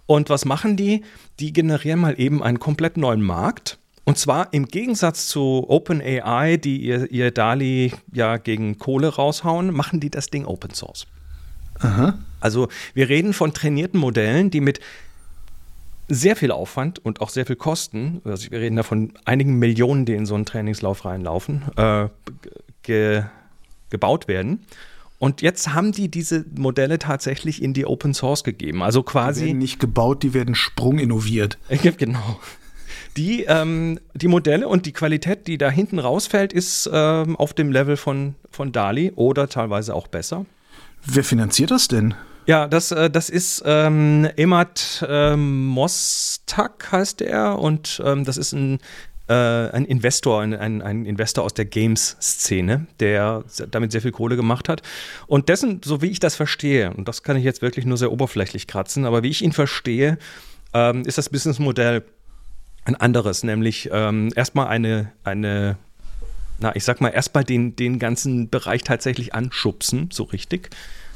[0.09, 1.05] Und was machen die?
[1.38, 3.79] Die generieren mal eben einen komplett neuen Markt.
[4.05, 10.01] Und zwar im Gegensatz zu OpenAI, die ihr, ihr DALI ja gegen Kohle raushauen, machen
[10.01, 11.07] die das Ding Open Source.
[11.81, 12.18] Aha.
[12.40, 14.81] Also wir reden von trainierten Modellen, die mit
[16.09, 20.07] sehr viel Aufwand und auch sehr viel Kosten, also wir reden da von einigen Millionen,
[20.07, 22.09] die in so einen Trainingslauf reinlaufen, äh,
[22.83, 23.25] ge
[23.90, 24.64] gebaut werden.
[25.19, 28.83] Und jetzt haben die diese Modelle tatsächlich in die Open Source gegeben.
[28.83, 29.41] Also quasi.
[29.41, 31.59] Die werden nicht gebaut, die werden Sprung innoviert.
[31.99, 32.39] genau.
[33.17, 37.73] Die, ähm, die Modelle und die Qualität, die da hinten rausfällt, ist ähm, auf dem
[37.73, 40.47] Level von, von DALI oder teilweise auch besser.
[41.05, 42.15] Wer finanziert das denn?
[42.47, 48.53] Ja, das, äh, das ist ähm, Emad ähm, Mostak heißt er und ähm, das ist
[48.53, 48.79] ein
[49.29, 54.37] äh, ein Investor, ein, ein, ein Investor aus der Games-Szene, der damit sehr viel Kohle
[54.37, 54.83] gemacht hat.
[55.27, 58.11] Und dessen, so wie ich das verstehe, und das kann ich jetzt wirklich nur sehr
[58.11, 60.19] oberflächlich kratzen, aber wie ich ihn verstehe,
[60.73, 62.05] ähm, ist das Businessmodell
[62.85, 65.77] ein anderes, nämlich ähm, erstmal eine, eine,
[66.59, 70.71] na, ich sag mal, erstmal den, den ganzen Bereich tatsächlich anschubsen, so richtig,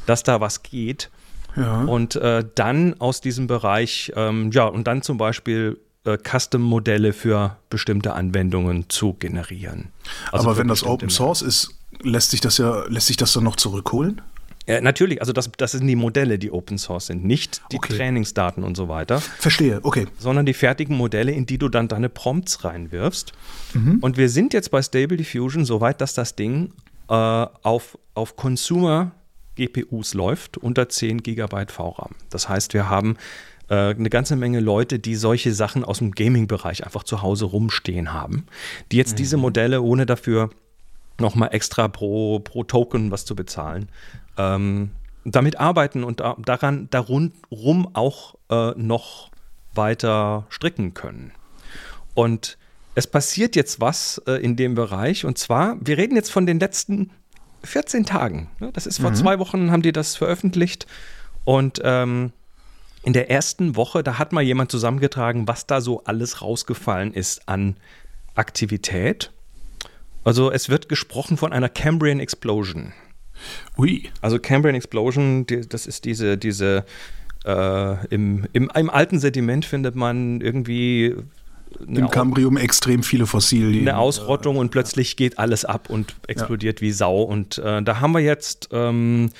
[0.06, 1.10] dass da was geht.
[1.56, 1.82] Ja.
[1.82, 8.14] Und äh, dann aus diesem Bereich, ähm, ja, und dann zum Beispiel Custom-Modelle für bestimmte
[8.14, 9.88] Anwendungen zu generieren.
[10.32, 13.44] Also Aber wenn das Open Source ist, lässt sich das ja, lässt sich das dann
[13.44, 14.20] noch zurückholen?
[14.66, 17.96] Äh, natürlich, also das, das sind die Modelle, die Open Source sind, nicht die okay.
[17.96, 19.20] Trainingsdaten und so weiter.
[19.20, 20.06] Verstehe, okay.
[20.18, 23.32] Sondern die fertigen Modelle, in die du dann deine Prompts reinwirfst.
[23.74, 23.98] Mhm.
[24.00, 26.72] Und wir sind jetzt bei Stable Diffusion so weit, dass das Ding
[27.08, 29.12] äh, auf, auf Consumer
[29.56, 32.12] GPUs läuft unter 10 GB VRAM.
[32.30, 33.16] Das heißt, wir haben
[33.68, 38.12] äh, eine ganze Menge Leute, die solche Sachen aus dem Gaming-Bereich einfach zu Hause rumstehen
[38.12, 38.46] haben,
[38.90, 39.16] die jetzt mhm.
[39.16, 40.50] diese Modelle ohne dafür
[41.18, 43.88] nochmal extra pro, pro Token was zu bezahlen,
[44.36, 44.90] ähm,
[45.24, 47.32] damit arbeiten und da, daran darum
[47.92, 49.30] auch äh, noch
[49.74, 51.32] weiter stricken können.
[52.14, 52.58] Und
[52.94, 56.60] es passiert jetzt was äh, in dem Bereich und zwar, wir reden jetzt von den
[56.60, 57.10] letzten
[57.64, 58.50] 14 Tagen.
[58.60, 58.70] Ne?
[58.72, 59.14] Das ist vor mhm.
[59.14, 60.86] zwei Wochen, haben die das veröffentlicht
[61.44, 62.32] und ähm,
[63.02, 67.48] in der ersten Woche, da hat mal jemand zusammengetragen, was da so alles rausgefallen ist
[67.48, 67.76] an
[68.34, 69.32] Aktivität.
[70.24, 72.92] Also es wird gesprochen von einer Cambrian Explosion.
[73.76, 74.08] Ui.
[74.20, 76.84] Also Cambrian Explosion, die, das ist diese, diese
[77.44, 81.16] äh, im, im, im, alten Sediment findet man irgendwie
[81.88, 83.88] im Cambrium extrem viele Fossilien.
[83.88, 86.86] Eine Ausrottung und plötzlich geht alles ab und explodiert ja.
[86.86, 87.22] wie Sau.
[87.22, 89.30] Und äh, da haben wir jetzt, ähm,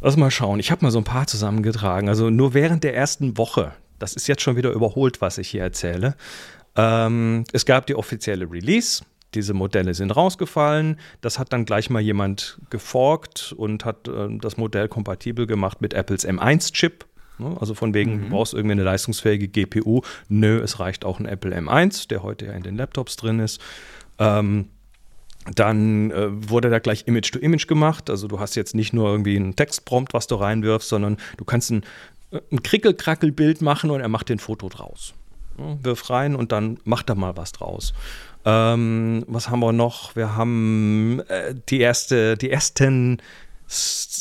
[0.00, 2.08] lass mal schauen, ich habe mal so ein paar zusammengetragen.
[2.08, 5.62] Also nur während der ersten Woche, das ist jetzt schon wieder überholt, was ich hier
[5.62, 6.16] erzähle.
[6.76, 9.02] Ähm, es gab die offizielle Release
[9.36, 10.98] diese Modelle sind rausgefallen.
[11.20, 15.94] Das hat dann gleich mal jemand geforkt und hat äh, das Modell kompatibel gemacht mit
[15.94, 17.04] Apples M1-Chip.
[17.38, 17.56] Ne?
[17.60, 18.22] Also von wegen, mhm.
[18.22, 20.00] du brauchst irgendwie eine leistungsfähige GPU.
[20.28, 23.60] Nö, es reicht auch ein Apple M1, der heute ja in den Laptops drin ist.
[24.18, 24.70] Ähm,
[25.54, 28.10] dann äh, wurde da gleich Image-to-Image -Image gemacht.
[28.10, 31.70] Also du hast jetzt nicht nur irgendwie einen Textprompt, was du reinwirfst, sondern du kannst
[31.70, 31.84] ein,
[32.30, 35.14] äh, ein Krickel-Krackel-Bild machen und er macht den Foto draus.
[35.58, 37.94] Ja, wirf rein und dann macht er mal was draus.
[38.44, 40.14] Ähm, was haben wir noch?
[40.16, 43.18] Wir haben äh, die, erste, die ersten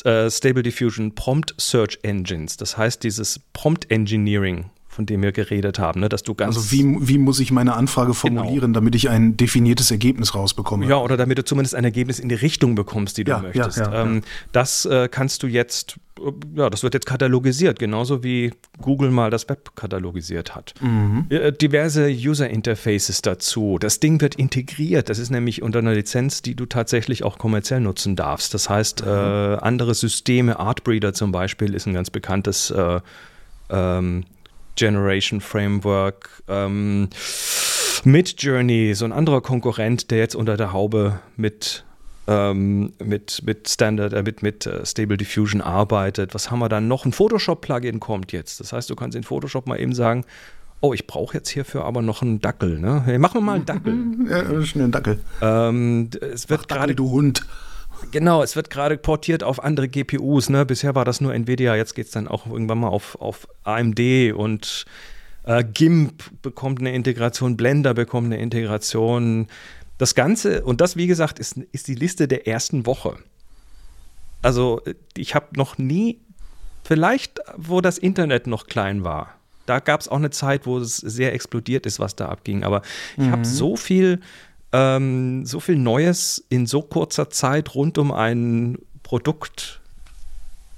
[0.03, 2.57] äh, Stable Diffusion Prompt Search Engines.
[2.57, 6.07] Das heißt, dieses Prompt Engineering von dem wir geredet haben, ne?
[6.07, 6.55] dass du ganz.
[6.55, 8.13] Also wie, wie muss ich meine Anfrage genau.
[8.13, 8.79] formulieren, genau.
[8.79, 10.87] damit ich ein definiertes Ergebnis rausbekomme?
[10.87, 13.77] Ja, oder damit du zumindest ein Ergebnis in die Richtung bekommst, die du ja, möchtest.
[13.77, 14.21] Ja, ja, ähm,
[14.53, 19.29] das äh, kannst du jetzt, äh, ja, das wird jetzt katalogisiert, genauso wie Google mal
[19.29, 20.73] das Web katalogisiert hat.
[20.79, 21.25] Mhm.
[21.27, 23.77] Äh, diverse User Interfaces dazu.
[23.77, 25.09] Das Ding wird integriert.
[25.09, 28.53] Das ist nämlich unter einer Lizenz, die du tatsächlich auch kommerziell nutzen darfst.
[28.53, 29.09] Das heißt, mhm.
[29.09, 29.11] äh,
[29.57, 33.01] andere Systeme, Artbreeder zum Beispiel, ist ein ganz bekanntes äh,
[33.69, 34.23] ähm,
[34.75, 37.09] Generation Framework, ähm,
[38.03, 41.83] Midjourney, so ein anderer Konkurrent, der jetzt unter der Haube mit
[42.27, 46.33] ähm, mit, mit Standard, äh, mit, mit uh, Stable Diffusion arbeitet.
[46.33, 47.05] Was haben wir dann noch?
[47.05, 48.59] Ein Photoshop-Plugin kommt jetzt.
[48.59, 50.25] Das heißt, du kannst in Photoshop mal eben sagen,
[50.81, 52.79] oh, ich brauche jetzt hierfür aber noch einen Dackel.
[52.79, 53.03] Ne?
[53.05, 53.97] Hey, machen wir mal einen Dackel.
[54.29, 55.19] ja, schnell einen Dackel.
[55.41, 57.45] Ähm, es wird gerade du Hund.
[58.11, 60.49] Genau, es wird gerade portiert auf andere GPUs.
[60.49, 60.65] Ne?
[60.65, 64.33] Bisher war das nur Nvidia, jetzt geht es dann auch irgendwann mal auf, auf AMD
[64.33, 64.85] und
[65.43, 69.47] äh, GIMP bekommt eine Integration, Blender bekommt eine Integration.
[69.97, 73.17] Das Ganze, und das, wie gesagt, ist, ist die Liste der ersten Woche.
[74.41, 74.81] Also,
[75.15, 76.19] ich habe noch nie,
[76.83, 80.97] vielleicht, wo das Internet noch klein war, da gab es auch eine Zeit, wo es
[80.97, 82.63] sehr explodiert ist, was da abging.
[82.63, 82.81] Aber
[83.17, 83.31] ich mhm.
[83.31, 84.19] habe so viel
[84.75, 89.79] ähm, so viel Neues in so kurzer Zeit rund um ein Produkt,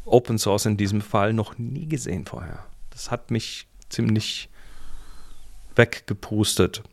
[0.06, 2.64] Open Source in diesem Fall, noch nie gesehen vorher.
[2.92, 4.50] Das hat mich ziemlich
[5.76, 6.84] weggepustet.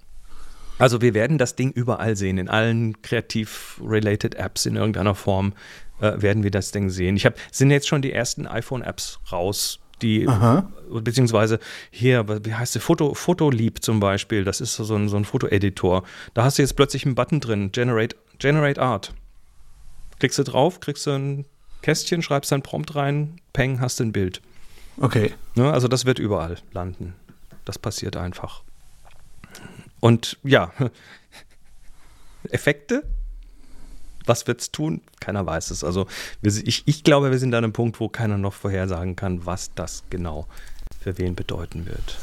[0.79, 5.53] Also wir werden das Ding überall sehen, in allen kreativ-related Apps in irgendeiner Form
[6.01, 7.17] äh, werden wir das Ding sehen.
[7.17, 10.71] Ich habe sind jetzt schon die ersten iPhone-Apps raus, die, Aha.
[10.91, 11.59] beziehungsweise
[11.91, 16.05] hier, wie heißt sie, Foto, Fotolieb zum Beispiel, das ist so ein, so ein Fotoeditor.
[16.35, 19.15] Da hast du jetzt plötzlich einen Button drin, Generate, Generate Art.
[20.19, 21.47] Klickst du drauf, kriegst du ein
[21.83, 24.41] Kästchen, schreibst dein Prompt rein, peng, hast du ein Bild.
[24.99, 25.35] Okay.
[25.55, 27.15] Ne, also das wird überall landen.
[27.65, 28.63] Das passiert einfach.
[30.01, 30.73] Und ja,
[32.51, 33.05] Effekte
[34.27, 35.01] was wird es tun?
[35.21, 35.85] Keiner weiß es.
[35.85, 36.07] Also
[36.43, 40.05] ich, ich glaube, wir sind an einem Punkt, wo keiner noch vorhersagen kann, was das
[40.11, 40.47] genau
[41.01, 42.19] für wen bedeuten wird.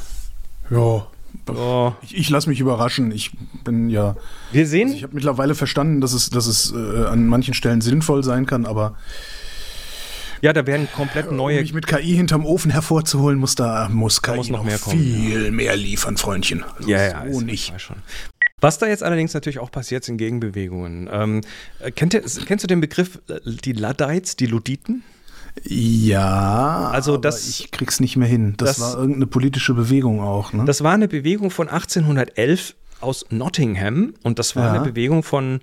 [0.70, 1.06] Ja.
[1.48, 1.92] Oh.
[2.02, 3.10] Ich, ich lasse mich überraschen.
[3.10, 3.30] Ich
[3.64, 4.16] bin ja.
[4.52, 4.88] Wir sehen.
[4.88, 8.46] Also ich habe mittlerweile verstanden, dass es, dass es äh, an manchen Stellen sinnvoll sein
[8.46, 8.96] kann, aber.
[10.42, 11.58] Ja, da werden komplett neue.
[11.58, 14.78] Um mich mit KI hinterm Ofen hervorzuholen, muss da muss KI muss noch, noch mehr
[14.78, 15.50] viel kommen, ja.
[15.52, 16.64] mehr liefern, Freundchen.
[16.76, 17.72] Also ja, ja, so nicht.
[17.80, 17.96] Schon.
[18.62, 21.10] Was da jetzt allerdings natürlich auch passiert, sind Gegenbewegungen.
[21.12, 21.40] Ähm,
[21.96, 25.02] kennt ihr, kennst du den Begriff äh, die Luddites, die Luditen?
[25.64, 28.54] Ja, also das, ich krieg's nicht mehr hin.
[28.56, 30.52] Das, das, war irgendeine politische Bewegung auch.
[30.52, 30.64] Ne?
[30.64, 34.72] Das war eine Bewegung von 1811 aus Nottingham und das war ja.
[34.72, 35.60] eine Bewegung von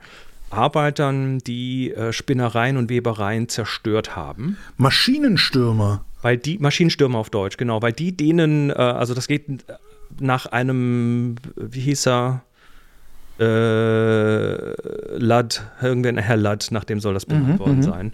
[0.50, 4.58] Arbeitern, die äh, Spinnereien und Webereien zerstört haben.
[4.76, 6.04] Maschinenstürmer.
[6.22, 9.46] Weil die, Maschinenstürmer auf Deutsch, genau, weil die denen, äh, also das geht
[10.20, 12.44] nach einem, wie hieß er,
[13.40, 17.84] äh, Ladd, irgendwann Herr Ladd, nach dem soll das benannt mhm, worden mhm.
[17.84, 18.14] sein.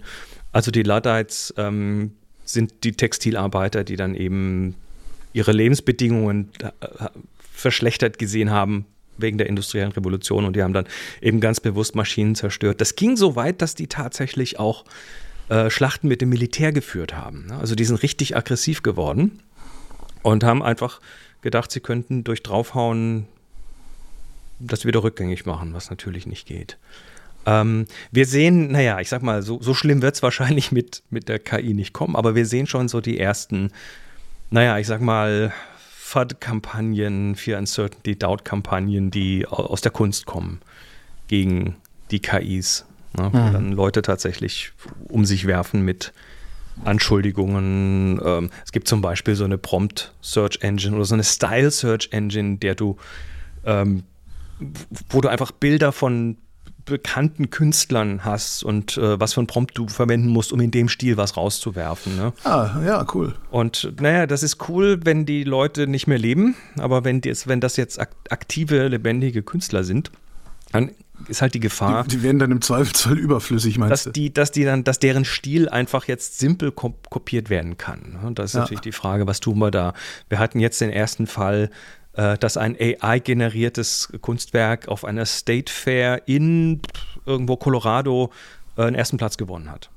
[0.52, 2.12] Also die Luddites ähm,
[2.44, 4.74] sind die Textilarbeiter, die dann eben
[5.32, 6.70] ihre Lebensbedingungen äh,
[7.52, 8.86] verschlechtert gesehen haben
[9.18, 10.86] wegen der industriellen Revolution und die haben dann
[11.20, 12.80] eben ganz bewusst Maschinen zerstört.
[12.80, 14.84] Das ging so weit, dass die tatsächlich auch
[15.48, 17.46] äh, Schlachten mit dem Militär geführt haben.
[17.46, 17.56] Ne?
[17.56, 19.40] Also die sind richtig aggressiv geworden
[20.22, 21.00] und haben einfach
[21.40, 23.26] gedacht, sie könnten durch draufhauen
[24.58, 26.78] das wieder rückgängig machen, was natürlich nicht geht.
[27.46, 31.28] Ähm, wir sehen, naja, ich sag mal, so, so schlimm wird es wahrscheinlich mit, mit
[31.28, 33.70] der KI nicht kommen, aber wir sehen schon so die ersten,
[34.50, 35.52] naja, ich sag mal,
[35.98, 40.60] FUD-Kampagnen, Fear Uncertainty, Doubt-Kampagnen, die aus der Kunst kommen
[41.28, 41.76] gegen
[42.10, 42.84] die KIs.
[43.16, 43.52] Ne, mhm.
[43.52, 44.72] dann Leute tatsächlich
[45.08, 46.12] um sich werfen mit
[46.84, 48.20] Anschuldigungen.
[48.24, 52.74] Ähm, es gibt zum Beispiel so eine Prompt-Search Engine oder so eine Style-Search Engine, der
[52.74, 52.96] du,
[53.64, 54.02] ähm,
[55.10, 56.38] wo du einfach Bilder von
[56.86, 60.88] bekannten Künstlern hast und äh, was für ein Prompt du verwenden musst, um in dem
[60.88, 62.16] Stil was rauszuwerfen.
[62.16, 62.32] Ne?
[62.44, 63.34] Ah, ja, cool.
[63.50, 67.60] Und naja, das ist cool, wenn die Leute nicht mehr leben, aber wenn, die, wenn
[67.60, 70.12] das jetzt aktive, lebendige Künstler sind,
[70.70, 70.92] dann
[71.28, 72.04] ist halt die Gefahr.
[72.04, 74.10] Die, die werden dann im Zweifelsfall überflüssig, meinst dass du?
[74.12, 78.18] Die, dass die dann, dass deren Stil einfach jetzt simpel kopiert werden kann.
[78.24, 78.60] Und das ist ja.
[78.60, 79.92] natürlich die Frage, was tun wir da?
[80.28, 81.70] Wir hatten jetzt den ersten Fall,
[82.16, 86.80] äh, dass ein AI-generiertes Kunstwerk auf einer State Fair in
[87.24, 88.30] irgendwo Colorado
[88.76, 89.90] äh, einen ersten Platz gewonnen hat.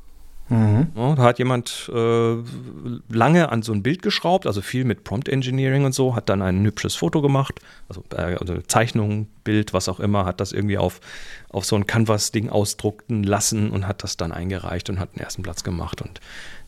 [0.49, 0.87] Mhm.
[0.95, 2.35] Ja, da hat jemand äh,
[3.07, 6.41] lange an so ein Bild geschraubt, also viel mit Prompt Engineering und so, hat dann
[6.41, 10.79] ein hübsches Foto gemacht, also, äh, also Zeichnung, Bild, was auch immer, hat das irgendwie
[10.79, 11.01] auf,
[11.49, 15.43] auf so ein Canvas-Ding ausdruckten lassen und hat das dann eingereicht und hat den ersten
[15.43, 16.01] Platz gemacht.
[16.01, 16.19] Und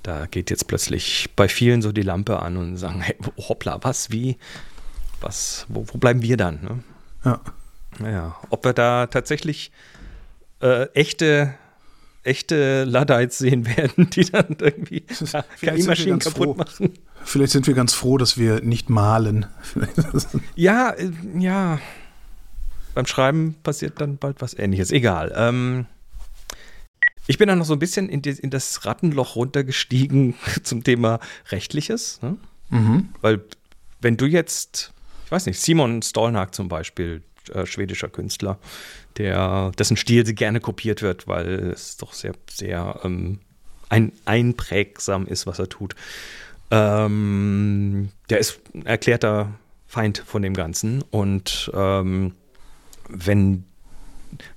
[0.03, 3.15] da geht jetzt plötzlich bei vielen so die Lampe an und sagen, hey,
[3.49, 4.37] hoppla, was, wie,
[5.21, 6.59] was, wo, wo bleiben wir dann?
[6.61, 6.83] Ne?
[7.25, 7.41] Ja.
[7.99, 9.71] Naja, ob wir da tatsächlich
[10.61, 11.53] äh, echte
[12.23, 16.53] echte Luddites sehen werden, die dann irgendwie KI-Maschinen kaputt froh.
[16.53, 16.93] machen.
[17.23, 19.45] Vielleicht sind wir ganz froh, dass wir nicht malen.
[20.55, 21.79] ja, äh, ja.
[22.93, 24.91] Beim Schreiben passiert dann bald was ähnliches.
[24.91, 25.31] Egal.
[25.35, 25.85] Ähm,
[27.27, 31.19] ich bin dann noch so ein bisschen in, die, in das Rattenloch runtergestiegen zum Thema
[31.49, 32.19] Rechtliches.
[32.21, 32.37] Ne?
[32.69, 33.09] Mhm.
[33.21, 33.41] Weil,
[34.01, 34.91] wenn du jetzt,
[35.31, 37.21] ich weiß nicht, Simon Stolnag zum Beispiel,
[37.53, 38.59] äh, schwedischer Künstler,
[39.15, 43.39] der, dessen Stil gerne kopiert wird, weil es doch sehr, sehr ähm,
[43.87, 45.95] ein, einprägsam ist, was er tut.
[46.69, 49.53] Ähm, der ist ein erklärter
[49.87, 51.01] Feind von dem Ganzen.
[51.11, 52.33] Und ähm,
[53.07, 53.63] wenn,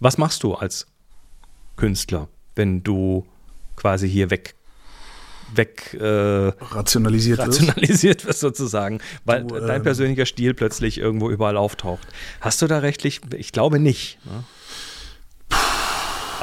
[0.00, 0.88] was machst du als
[1.76, 3.24] Künstler, wenn du
[3.76, 4.56] quasi hier weg
[5.54, 11.56] weg äh, rationalisiert, rationalisiert wirst sozusagen, weil du, dein ähm, persönlicher Stil plötzlich irgendwo überall
[11.56, 12.06] auftaucht.
[12.40, 13.20] Hast du da rechtlich?
[13.36, 14.18] Ich glaube nicht.
[14.24, 14.44] Ne?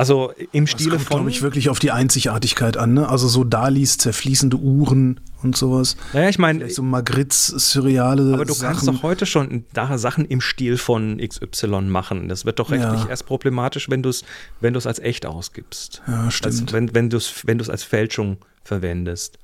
[0.02, 1.18] Also im Stile kommt, von.
[1.18, 2.96] glaube ich, wirklich auf die Einzigartigkeit an.
[2.96, 3.08] Ne?
[3.08, 5.96] Also so Dalis zerfließende Uhren und sowas.
[6.12, 6.68] Naja, ich meine.
[6.72, 8.34] So Magritte's surreale.
[8.34, 8.74] Aber du Sachen.
[8.74, 12.30] kannst doch heute schon da Sachen im Stil von XY machen.
[12.30, 13.10] Das wird doch rechtlich ja.
[13.10, 14.26] erst problematisch, wenn du es
[14.60, 16.02] wenn als echt ausgibst.
[16.08, 16.62] Ja, stimmt.
[16.62, 19.38] Also wenn wenn du es wenn als Fälschung verwendest.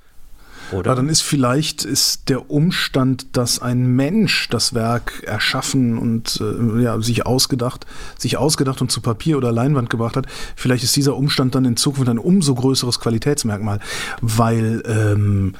[0.71, 0.91] Oder?
[0.91, 6.83] Ja, dann ist vielleicht ist der Umstand, dass ein Mensch das Werk erschaffen und äh,
[6.83, 7.85] ja, sich ausgedacht,
[8.17, 11.77] sich ausgedacht und zu Papier oder Leinwand gebracht hat, vielleicht ist dieser Umstand dann in
[11.77, 13.79] Zukunft ein umso größeres Qualitätsmerkmal,
[14.21, 15.53] weil ähm,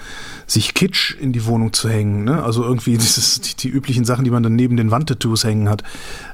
[0.46, 2.44] sich Kitsch in die Wohnung zu hängen, ne?
[2.44, 5.84] also irgendwie dieses, die, die, üblichen Sachen, die man dann neben den Wandtattoos hängen hat,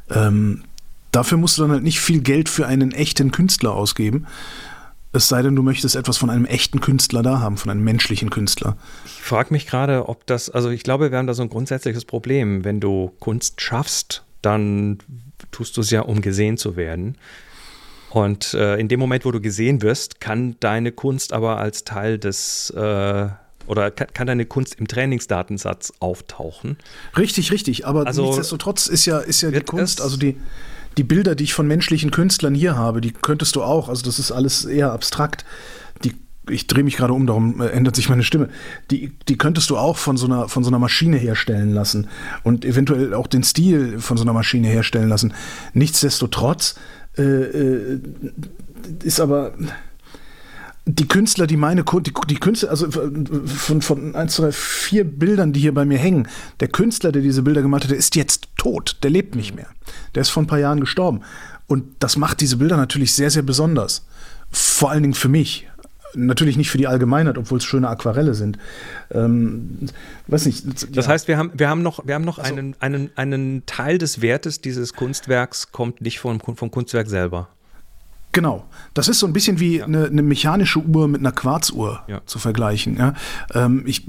[0.10, 0.64] ähm,
[1.12, 4.26] dafür musst du dann halt nicht viel Geld für einen echten Künstler ausgeben.
[5.16, 8.32] Es sei denn, du möchtest etwas von einem echten Künstler da haben, von einem menschlichen
[8.32, 8.78] Künstler.
[9.06, 12.04] Ich frage mich gerade, ob das, also ich glaube, wir haben da so ein grundsätzliches
[12.04, 12.66] Problem.
[12.66, 14.98] Wenn du Kunst schaffst, dann
[15.52, 17.16] tust du es ja, um gesehen zu werden.
[18.10, 22.18] Und äh, in dem Moment, wo du gesehen wirst, kann deine Kunst aber als Teil
[22.18, 23.28] des äh,
[23.68, 26.78] oder kann, kann, deine Kunst im Trainingsdatensatz auftauchen.
[27.18, 27.86] Richtig, richtig.
[27.86, 30.38] Aber also, nichtsdestotrotz ist ja, ist ja die Kunst, also die,
[30.98, 34.20] die Bilder, die ich von menschlichen Künstlern hier habe, die könntest du auch, also das
[34.20, 35.46] ist alles eher abstrakt.
[36.04, 36.14] Die,
[36.50, 38.50] ich drehe mich gerade um, darum äh, ändert sich meine Stimme.
[38.92, 42.08] Die, die könntest du auch von so, einer, von so einer Maschine herstellen lassen
[42.44, 45.34] und eventuell auch den Stil von so einer Maschine herstellen lassen.
[45.74, 46.76] Nichtsdestotrotz
[47.18, 48.00] äh, äh,
[49.04, 49.54] ist aber
[50.86, 55.62] die Künstler, die meine die, die Künstler, also von, von eins, zwei, vier Bildern, die
[55.62, 56.28] hier bei mir hängen,
[56.60, 59.68] der Künstler, der diese Bilder gemalt hat, der ist jetzt tot, der lebt nicht mehr.
[60.14, 61.22] Der ist vor ein paar Jahren gestorben.
[61.68, 64.06] Und das macht diese Bilder natürlich sehr, sehr besonders.
[64.52, 65.70] Vor allen Dingen für mich.
[66.16, 68.60] Natürlich nicht für die Allgemeinheit, obwohl es schöne Aquarelle sind.
[69.10, 69.80] Ähm,
[70.28, 70.66] weiß nicht.
[70.96, 71.12] Das ja.
[71.12, 74.22] heißt, wir haben, wir haben noch, wir haben noch also, einen, einen, einen Teil des
[74.22, 77.48] Wertes dieses Kunstwerks kommt nicht vom, vom Kunstwerk selber.
[78.34, 78.66] Genau.
[78.96, 79.86] Das ist so ein bisschen wie ja.
[79.86, 82.22] eine, eine, mechanische Uhr mit einer Quarzuhr ja.
[82.26, 82.98] zu vergleichen.
[82.98, 83.14] Ja,
[83.54, 84.08] ähm, ich,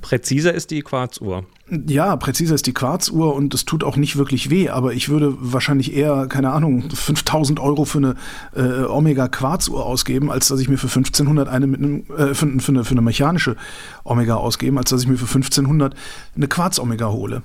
[0.00, 1.44] präziser ist die Quarzuhr.
[1.68, 5.34] Ja, präziser ist die Quarzuhr und es tut auch nicht wirklich weh, aber ich würde
[5.40, 8.14] wahrscheinlich eher, keine Ahnung, 5000 Euro für eine
[8.54, 12.72] äh, Omega-Quarzuhr ausgeben, als dass ich mir für 1500 eine mit einem, äh, für, für,
[12.72, 13.56] eine, für eine mechanische
[14.04, 15.94] Omega ausgeben, als dass ich mir für 1500
[16.36, 17.42] eine Quarz-Omega hole.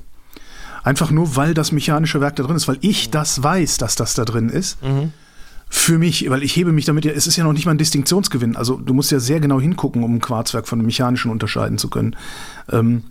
[0.83, 4.13] Einfach nur, weil das mechanische Werk da drin ist, weil ich das weiß, dass das
[4.13, 4.81] da drin ist.
[4.83, 5.11] Mhm
[5.69, 7.77] für mich, weil ich hebe mich damit ja, es ist ja noch nicht mal ein
[7.77, 8.55] Distinktionsgewinn.
[8.55, 11.89] Also du musst ja sehr genau hingucken, um ein Quarzwerk von einem mechanischen unterscheiden zu
[11.89, 12.15] können.
[12.71, 13.03] Ähm,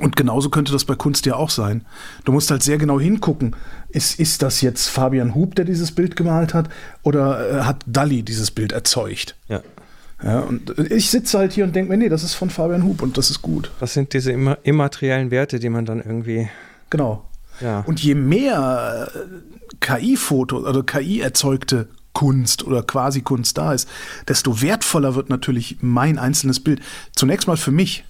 [0.00, 1.86] und genauso könnte das bei Kunst ja auch sein.
[2.24, 3.56] Du musst halt sehr genau hingucken.
[3.88, 6.68] Ist, ist das jetzt Fabian Hub, der dieses Bild gemalt hat,
[7.02, 9.36] oder äh, hat Dalli dieses Bild erzeugt?
[9.48, 9.62] Ja.
[10.22, 13.02] Ja, und ich sitze halt hier und denke mir, nee, das ist von Fabian Hub
[13.02, 13.70] und das ist gut.
[13.80, 16.48] Das sind diese immateriellen Werte, die man dann irgendwie.
[16.88, 17.22] Genau.
[17.60, 17.80] Ja.
[17.80, 23.88] Und je mehr äh, KI-Fotos, also KI erzeugte Kunst oder quasi Kunst da ist,
[24.26, 26.80] desto wertvoller wird natürlich mein einzelnes Bild.
[27.14, 28.04] Zunächst mal für mich.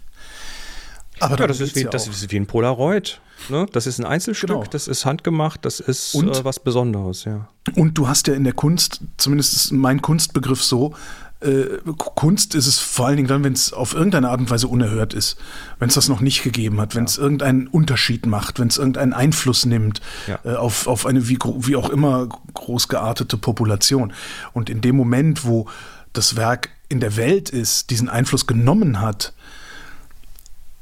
[1.19, 3.21] Aber ja, das, ist wie, ja das ist wie ein Polaroid.
[3.49, 3.67] Ne?
[3.73, 4.65] Das ist ein Einzelstück, genau.
[4.65, 7.49] das ist handgemacht, das ist und, äh, was Besonderes, ja.
[7.75, 10.95] Und du hast ja in der Kunst, zumindest ist mein Kunstbegriff so,
[11.41, 14.69] äh, Kunst ist es vor allen Dingen dann, wenn es auf irgendeine Art und Weise
[14.69, 15.37] unerhört ist,
[15.79, 17.23] wenn es das noch nicht gegeben hat, wenn es ja.
[17.23, 20.39] irgendeinen Unterschied macht, wenn es irgendeinen Einfluss nimmt ja.
[20.45, 24.13] äh, auf, auf eine wie, wie auch immer groß geartete Population.
[24.53, 25.69] Und in dem Moment, wo
[26.13, 29.35] das Werk in der Welt ist, diesen Einfluss genommen hat,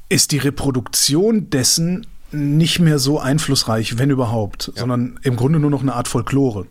[0.09, 4.81] ist die Reproduktion dessen nicht mehr so einflussreich, wenn überhaupt, ja.
[4.81, 6.67] sondern im Grunde nur noch eine Art Folklore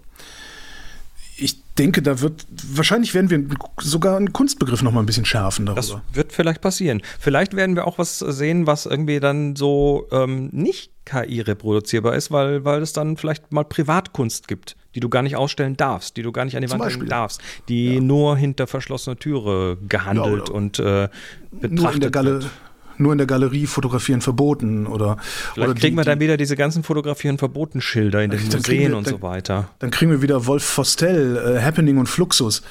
[1.77, 5.81] denke, da wird, wahrscheinlich werden wir sogar einen Kunstbegriff noch mal ein bisschen schärfen darüber.
[5.81, 7.01] Das wird vielleicht passieren.
[7.19, 12.31] Vielleicht werden wir auch was sehen, was irgendwie dann so ähm, nicht KI reproduzierbar ist,
[12.31, 16.21] weil, weil es dann vielleicht mal Privatkunst gibt, die du gar nicht ausstellen darfst, die
[16.21, 18.01] du gar nicht an die Wand hängen darfst, die ja.
[18.01, 21.09] nur hinter verschlossener Türe gehandelt ja, und äh,
[21.51, 22.51] betrachtet nur in der Galle, wird
[22.97, 25.17] nur in der Galerie fotografieren verboten oder.
[25.53, 28.91] Vielleicht oder kriegen die, wir dann wieder diese ganzen fotografieren verboten Schilder in den Museen
[28.91, 29.69] wir, und dann, so weiter.
[29.79, 32.61] Dann kriegen wir wieder Wolf Fostel, äh, Happening und Fluxus,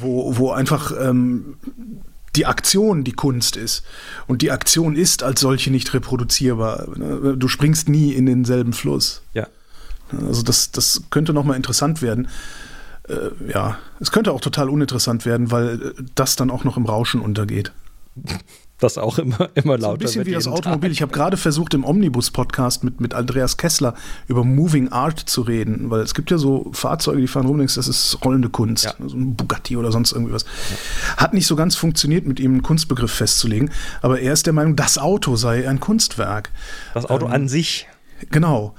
[0.00, 1.56] wo, wo einfach ähm,
[2.36, 3.84] die Aktion die Kunst ist.
[4.26, 6.86] Und die Aktion ist als solche nicht reproduzierbar.
[7.36, 9.22] Du springst nie in denselben Fluss.
[9.34, 9.46] Ja.
[10.26, 12.28] Also das, das könnte nochmal interessant werden.
[13.08, 17.20] Äh, ja, es könnte auch total uninteressant werden, weil das dann auch noch im Rauschen
[17.20, 17.72] untergeht.
[18.82, 20.90] das auch immer, immer lauter so ein bisschen wie das Automobil.
[20.90, 20.92] Tag.
[20.92, 23.94] Ich habe gerade versucht, im Omnibus-Podcast mit, mit Andreas Kessler
[24.28, 27.74] über Moving Art zu reden, weil es gibt ja so Fahrzeuge, die fahren rum, denkst,
[27.74, 28.94] das ist rollende Kunst, ja.
[29.06, 30.44] so ein Bugatti oder sonst irgendwie was.
[30.44, 31.16] Ja.
[31.18, 34.76] Hat nicht so ganz funktioniert, mit ihm einen Kunstbegriff festzulegen, aber er ist der Meinung,
[34.76, 36.50] das Auto sei ein Kunstwerk.
[36.94, 37.86] Das Auto ähm, an sich.
[38.30, 38.74] Genau.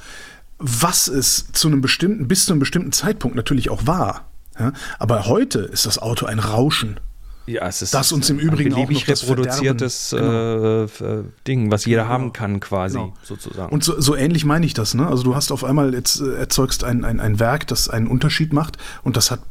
[0.57, 4.29] Was es zu einem bestimmten, bis zu einem bestimmten Zeitpunkt natürlich auch war.
[4.59, 4.71] Ja?
[4.99, 6.99] Aber heute ist das Auto ein Rauschen.
[7.45, 10.83] Ja, es ist das uns im Übrigen auch noch reproduziertes genau.
[10.83, 12.13] äh, Ding, was jeder genau.
[12.13, 13.13] haben kann, quasi genau.
[13.21, 13.73] sozusagen.
[13.73, 14.93] Und so, so, ähnlich meine ich das.
[14.93, 15.05] Ne?
[15.05, 18.53] Also du hast auf einmal jetzt äh, erzeugst ein, ein, ein Werk, das einen Unterschied
[18.53, 19.41] macht und das hat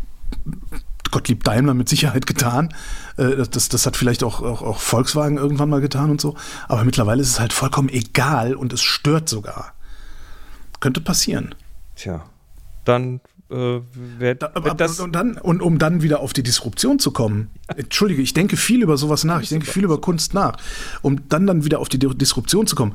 [1.10, 2.74] Gottlieb Daimler mit Sicherheit getan.
[3.18, 6.34] Äh, das, das hat vielleicht auch, auch, auch Volkswagen irgendwann mal getan und so.
[6.68, 9.74] Aber mittlerweile ist es halt vollkommen egal und es stört sogar.
[10.80, 11.54] Könnte passieren.
[11.94, 12.24] Tja,
[12.84, 13.20] dann
[13.52, 13.80] äh,
[14.18, 17.50] wer, da, aber, das und, dann, und um dann wieder auf die Disruption zu kommen,
[17.76, 20.56] entschuldige, ich denke viel über sowas nach, ich denke viel über Kunst nach,
[21.02, 22.94] um dann dann wieder auf die Disruption zu kommen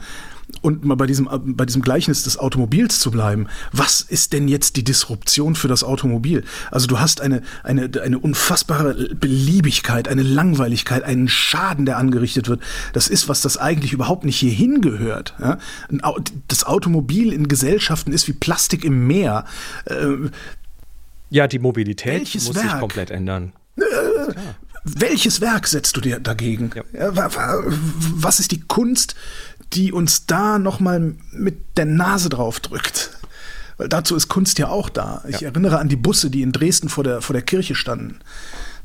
[0.62, 3.47] und mal bei diesem, bei diesem Gleichnis des Automobils zu bleiben.
[3.71, 6.43] Was ist denn jetzt die Disruption für das Automobil?
[6.71, 12.62] Also du hast eine, eine, eine unfassbare Beliebigkeit, eine Langweiligkeit, einen Schaden, der angerichtet wird.
[12.93, 15.36] Das ist, was das eigentlich überhaupt nicht hierhin gehört.
[15.39, 15.57] Ja?
[16.47, 19.45] Das Automobil in Gesellschaften ist wie Plastik im Meer.
[19.86, 20.29] Äh,
[21.29, 22.63] ja, die Mobilität muss Werk?
[22.63, 23.51] sich komplett ändern.
[23.77, 23.81] Äh,
[24.83, 26.71] welches Werk setzt du dir dagegen?
[26.93, 27.12] Ja.
[27.13, 29.15] Was ist die Kunst,
[29.73, 33.12] die uns da nochmal mit der Nase drauf drückt?
[33.77, 35.23] Weil dazu ist Kunst ja auch da.
[35.27, 35.49] Ich ja.
[35.49, 38.19] erinnere an die Busse, die in Dresden vor der, vor der Kirche standen.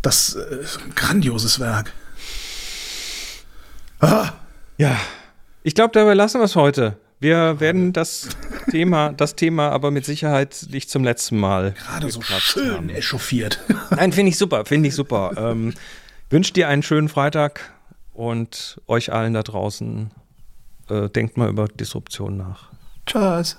[0.02, 0.58] Das äh,
[0.94, 1.92] grandioses Werk.
[4.00, 4.32] Ah.
[4.76, 4.96] Ja,
[5.62, 6.96] ich glaube, dabei lassen wir es heute.
[7.22, 8.30] Wir werden das
[8.68, 11.70] Thema, das Thema aber mit Sicherheit nicht zum letzten Mal.
[11.70, 12.88] Gerade so schön haben.
[12.88, 13.60] echauffiert.
[13.90, 15.30] Nein, finde ich super, finde ich super.
[15.36, 15.72] Ähm,
[16.30, 17.60] wünsche dir einen schönen Freitag
[18.12, 20.10] und euch allen da draußen.
[20.90, 22.72] Äh, denkt mal über Disruption nach.
[23.06, 23.56] Tschüss.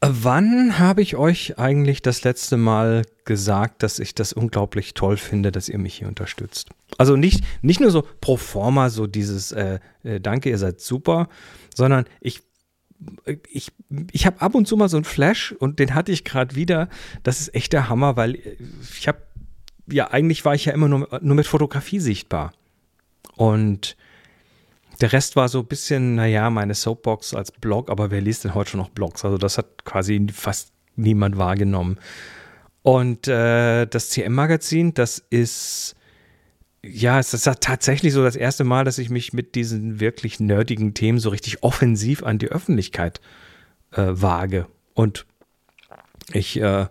[0.00, 5.52] Wann habe ich euch eigentlich das letzte Mal gesagt, dass ich das unglaublich toll finde,
[5.52, 6.70] dass ihr mich hier unterstützt?
[6.98, 11.28] Also nicht, nicht nur so pro forma, so dieses äh, äh, Danke, ihr seid super,
[11.72, 12.42] sondern ich
[13.48, 13.72] ich,
[14.12, 16.88] ich habe ab und zu mal so einen Flash und den hatte ich gerade wieder.
[17.22, 18.38] Das ist echt der Hammer, weil
[18.96, 19.18] ich habe,
[19.86, 22.52] ja, eigentlich war ich ja immer nur, nur mit Fotografie sichtbar.
[23.36, 23.96] Und
[25.00, 28.54] der Rest war so ein bisschen, naja, meine Soapbox als Blog, aber wer liest denn
[28.54, 29.24] heute schon noch Blogs?
[29.24, 31.98] Also das hat quasi fast niemand wahrgenommen.
[32.82, 35.96] Und äh, das CM-Magazin, das ist,
[36.86, 40.94] ja, es ist tatsächlich so das erste Mal, dass ich mich mit diesen wirklich nerdigen
[40.94, 43.20] Themen so richtig offensiv an die Öffentlichkeit
[43.92, 44.66] äh, wage.
[44.94, 45.26] Und
[46.32, 46.86] ich, äh,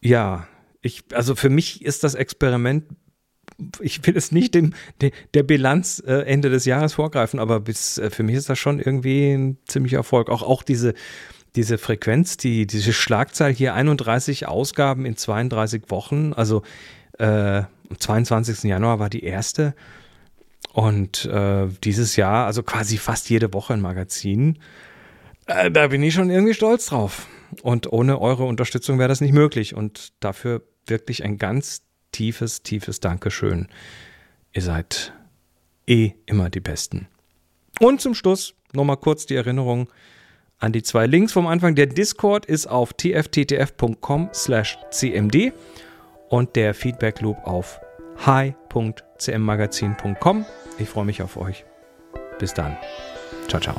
[0.00, 0.46] ja,
[0.80, 2.84] ich, also für mich ist das Experiment
[3.80, 7.98] ich will es nicht dem, de, der Bilanz äh, Ende des Jahres vorgreifen, aber bis,
[7.98, 10.30] äh, für mich ist das schon irgendwie ein ziemlicher Erfolg.
[10.30, 10.94] Auch, auch diese,
[11.54, 16.62] diese Frequenz, die, diese Schlagzahl hier 31 Ausgaben in 32 Wochen, also
[17.18, 18.64] äh, am 22.
[18.64, 19.74] Januar war die erste.
[20.72, 24.58] Und äh, dieses Jahr, also quasi fast jede Woche ein Magazin.
[25.46, 27.26] Äh, da bin ich schon irgendwie stolz drauf.
[27.62, 29.74] Und ohne eure Unterstützung wäre das nicht möglich.
[29.74, 31.82] Und dafür wirklich ein ganz
[32.12, 33.68] tiefes, tiefes Dankeschön.
[34.52, 35.12] Ihr seid
[35.86, 37.08] eh immer die Besten.
[37.80, 39.88] Und zum Schluss nochmal kurz die Erinnerung
[40.58, 41.74] an die zwei Links vom Anfang.
[41.74, 45.52] Der Discord ist auf tfttf.com slash cmd
[46.32, 47.80] und der Feedback Loop auf
[48.24, 50.46] hi.cmmagazin.com.
[50.78, 51.66] Ich freue mich auf euch.
[52.38, 52.78] Bis dann.
[53.48, 53.74] Ciao, ciao.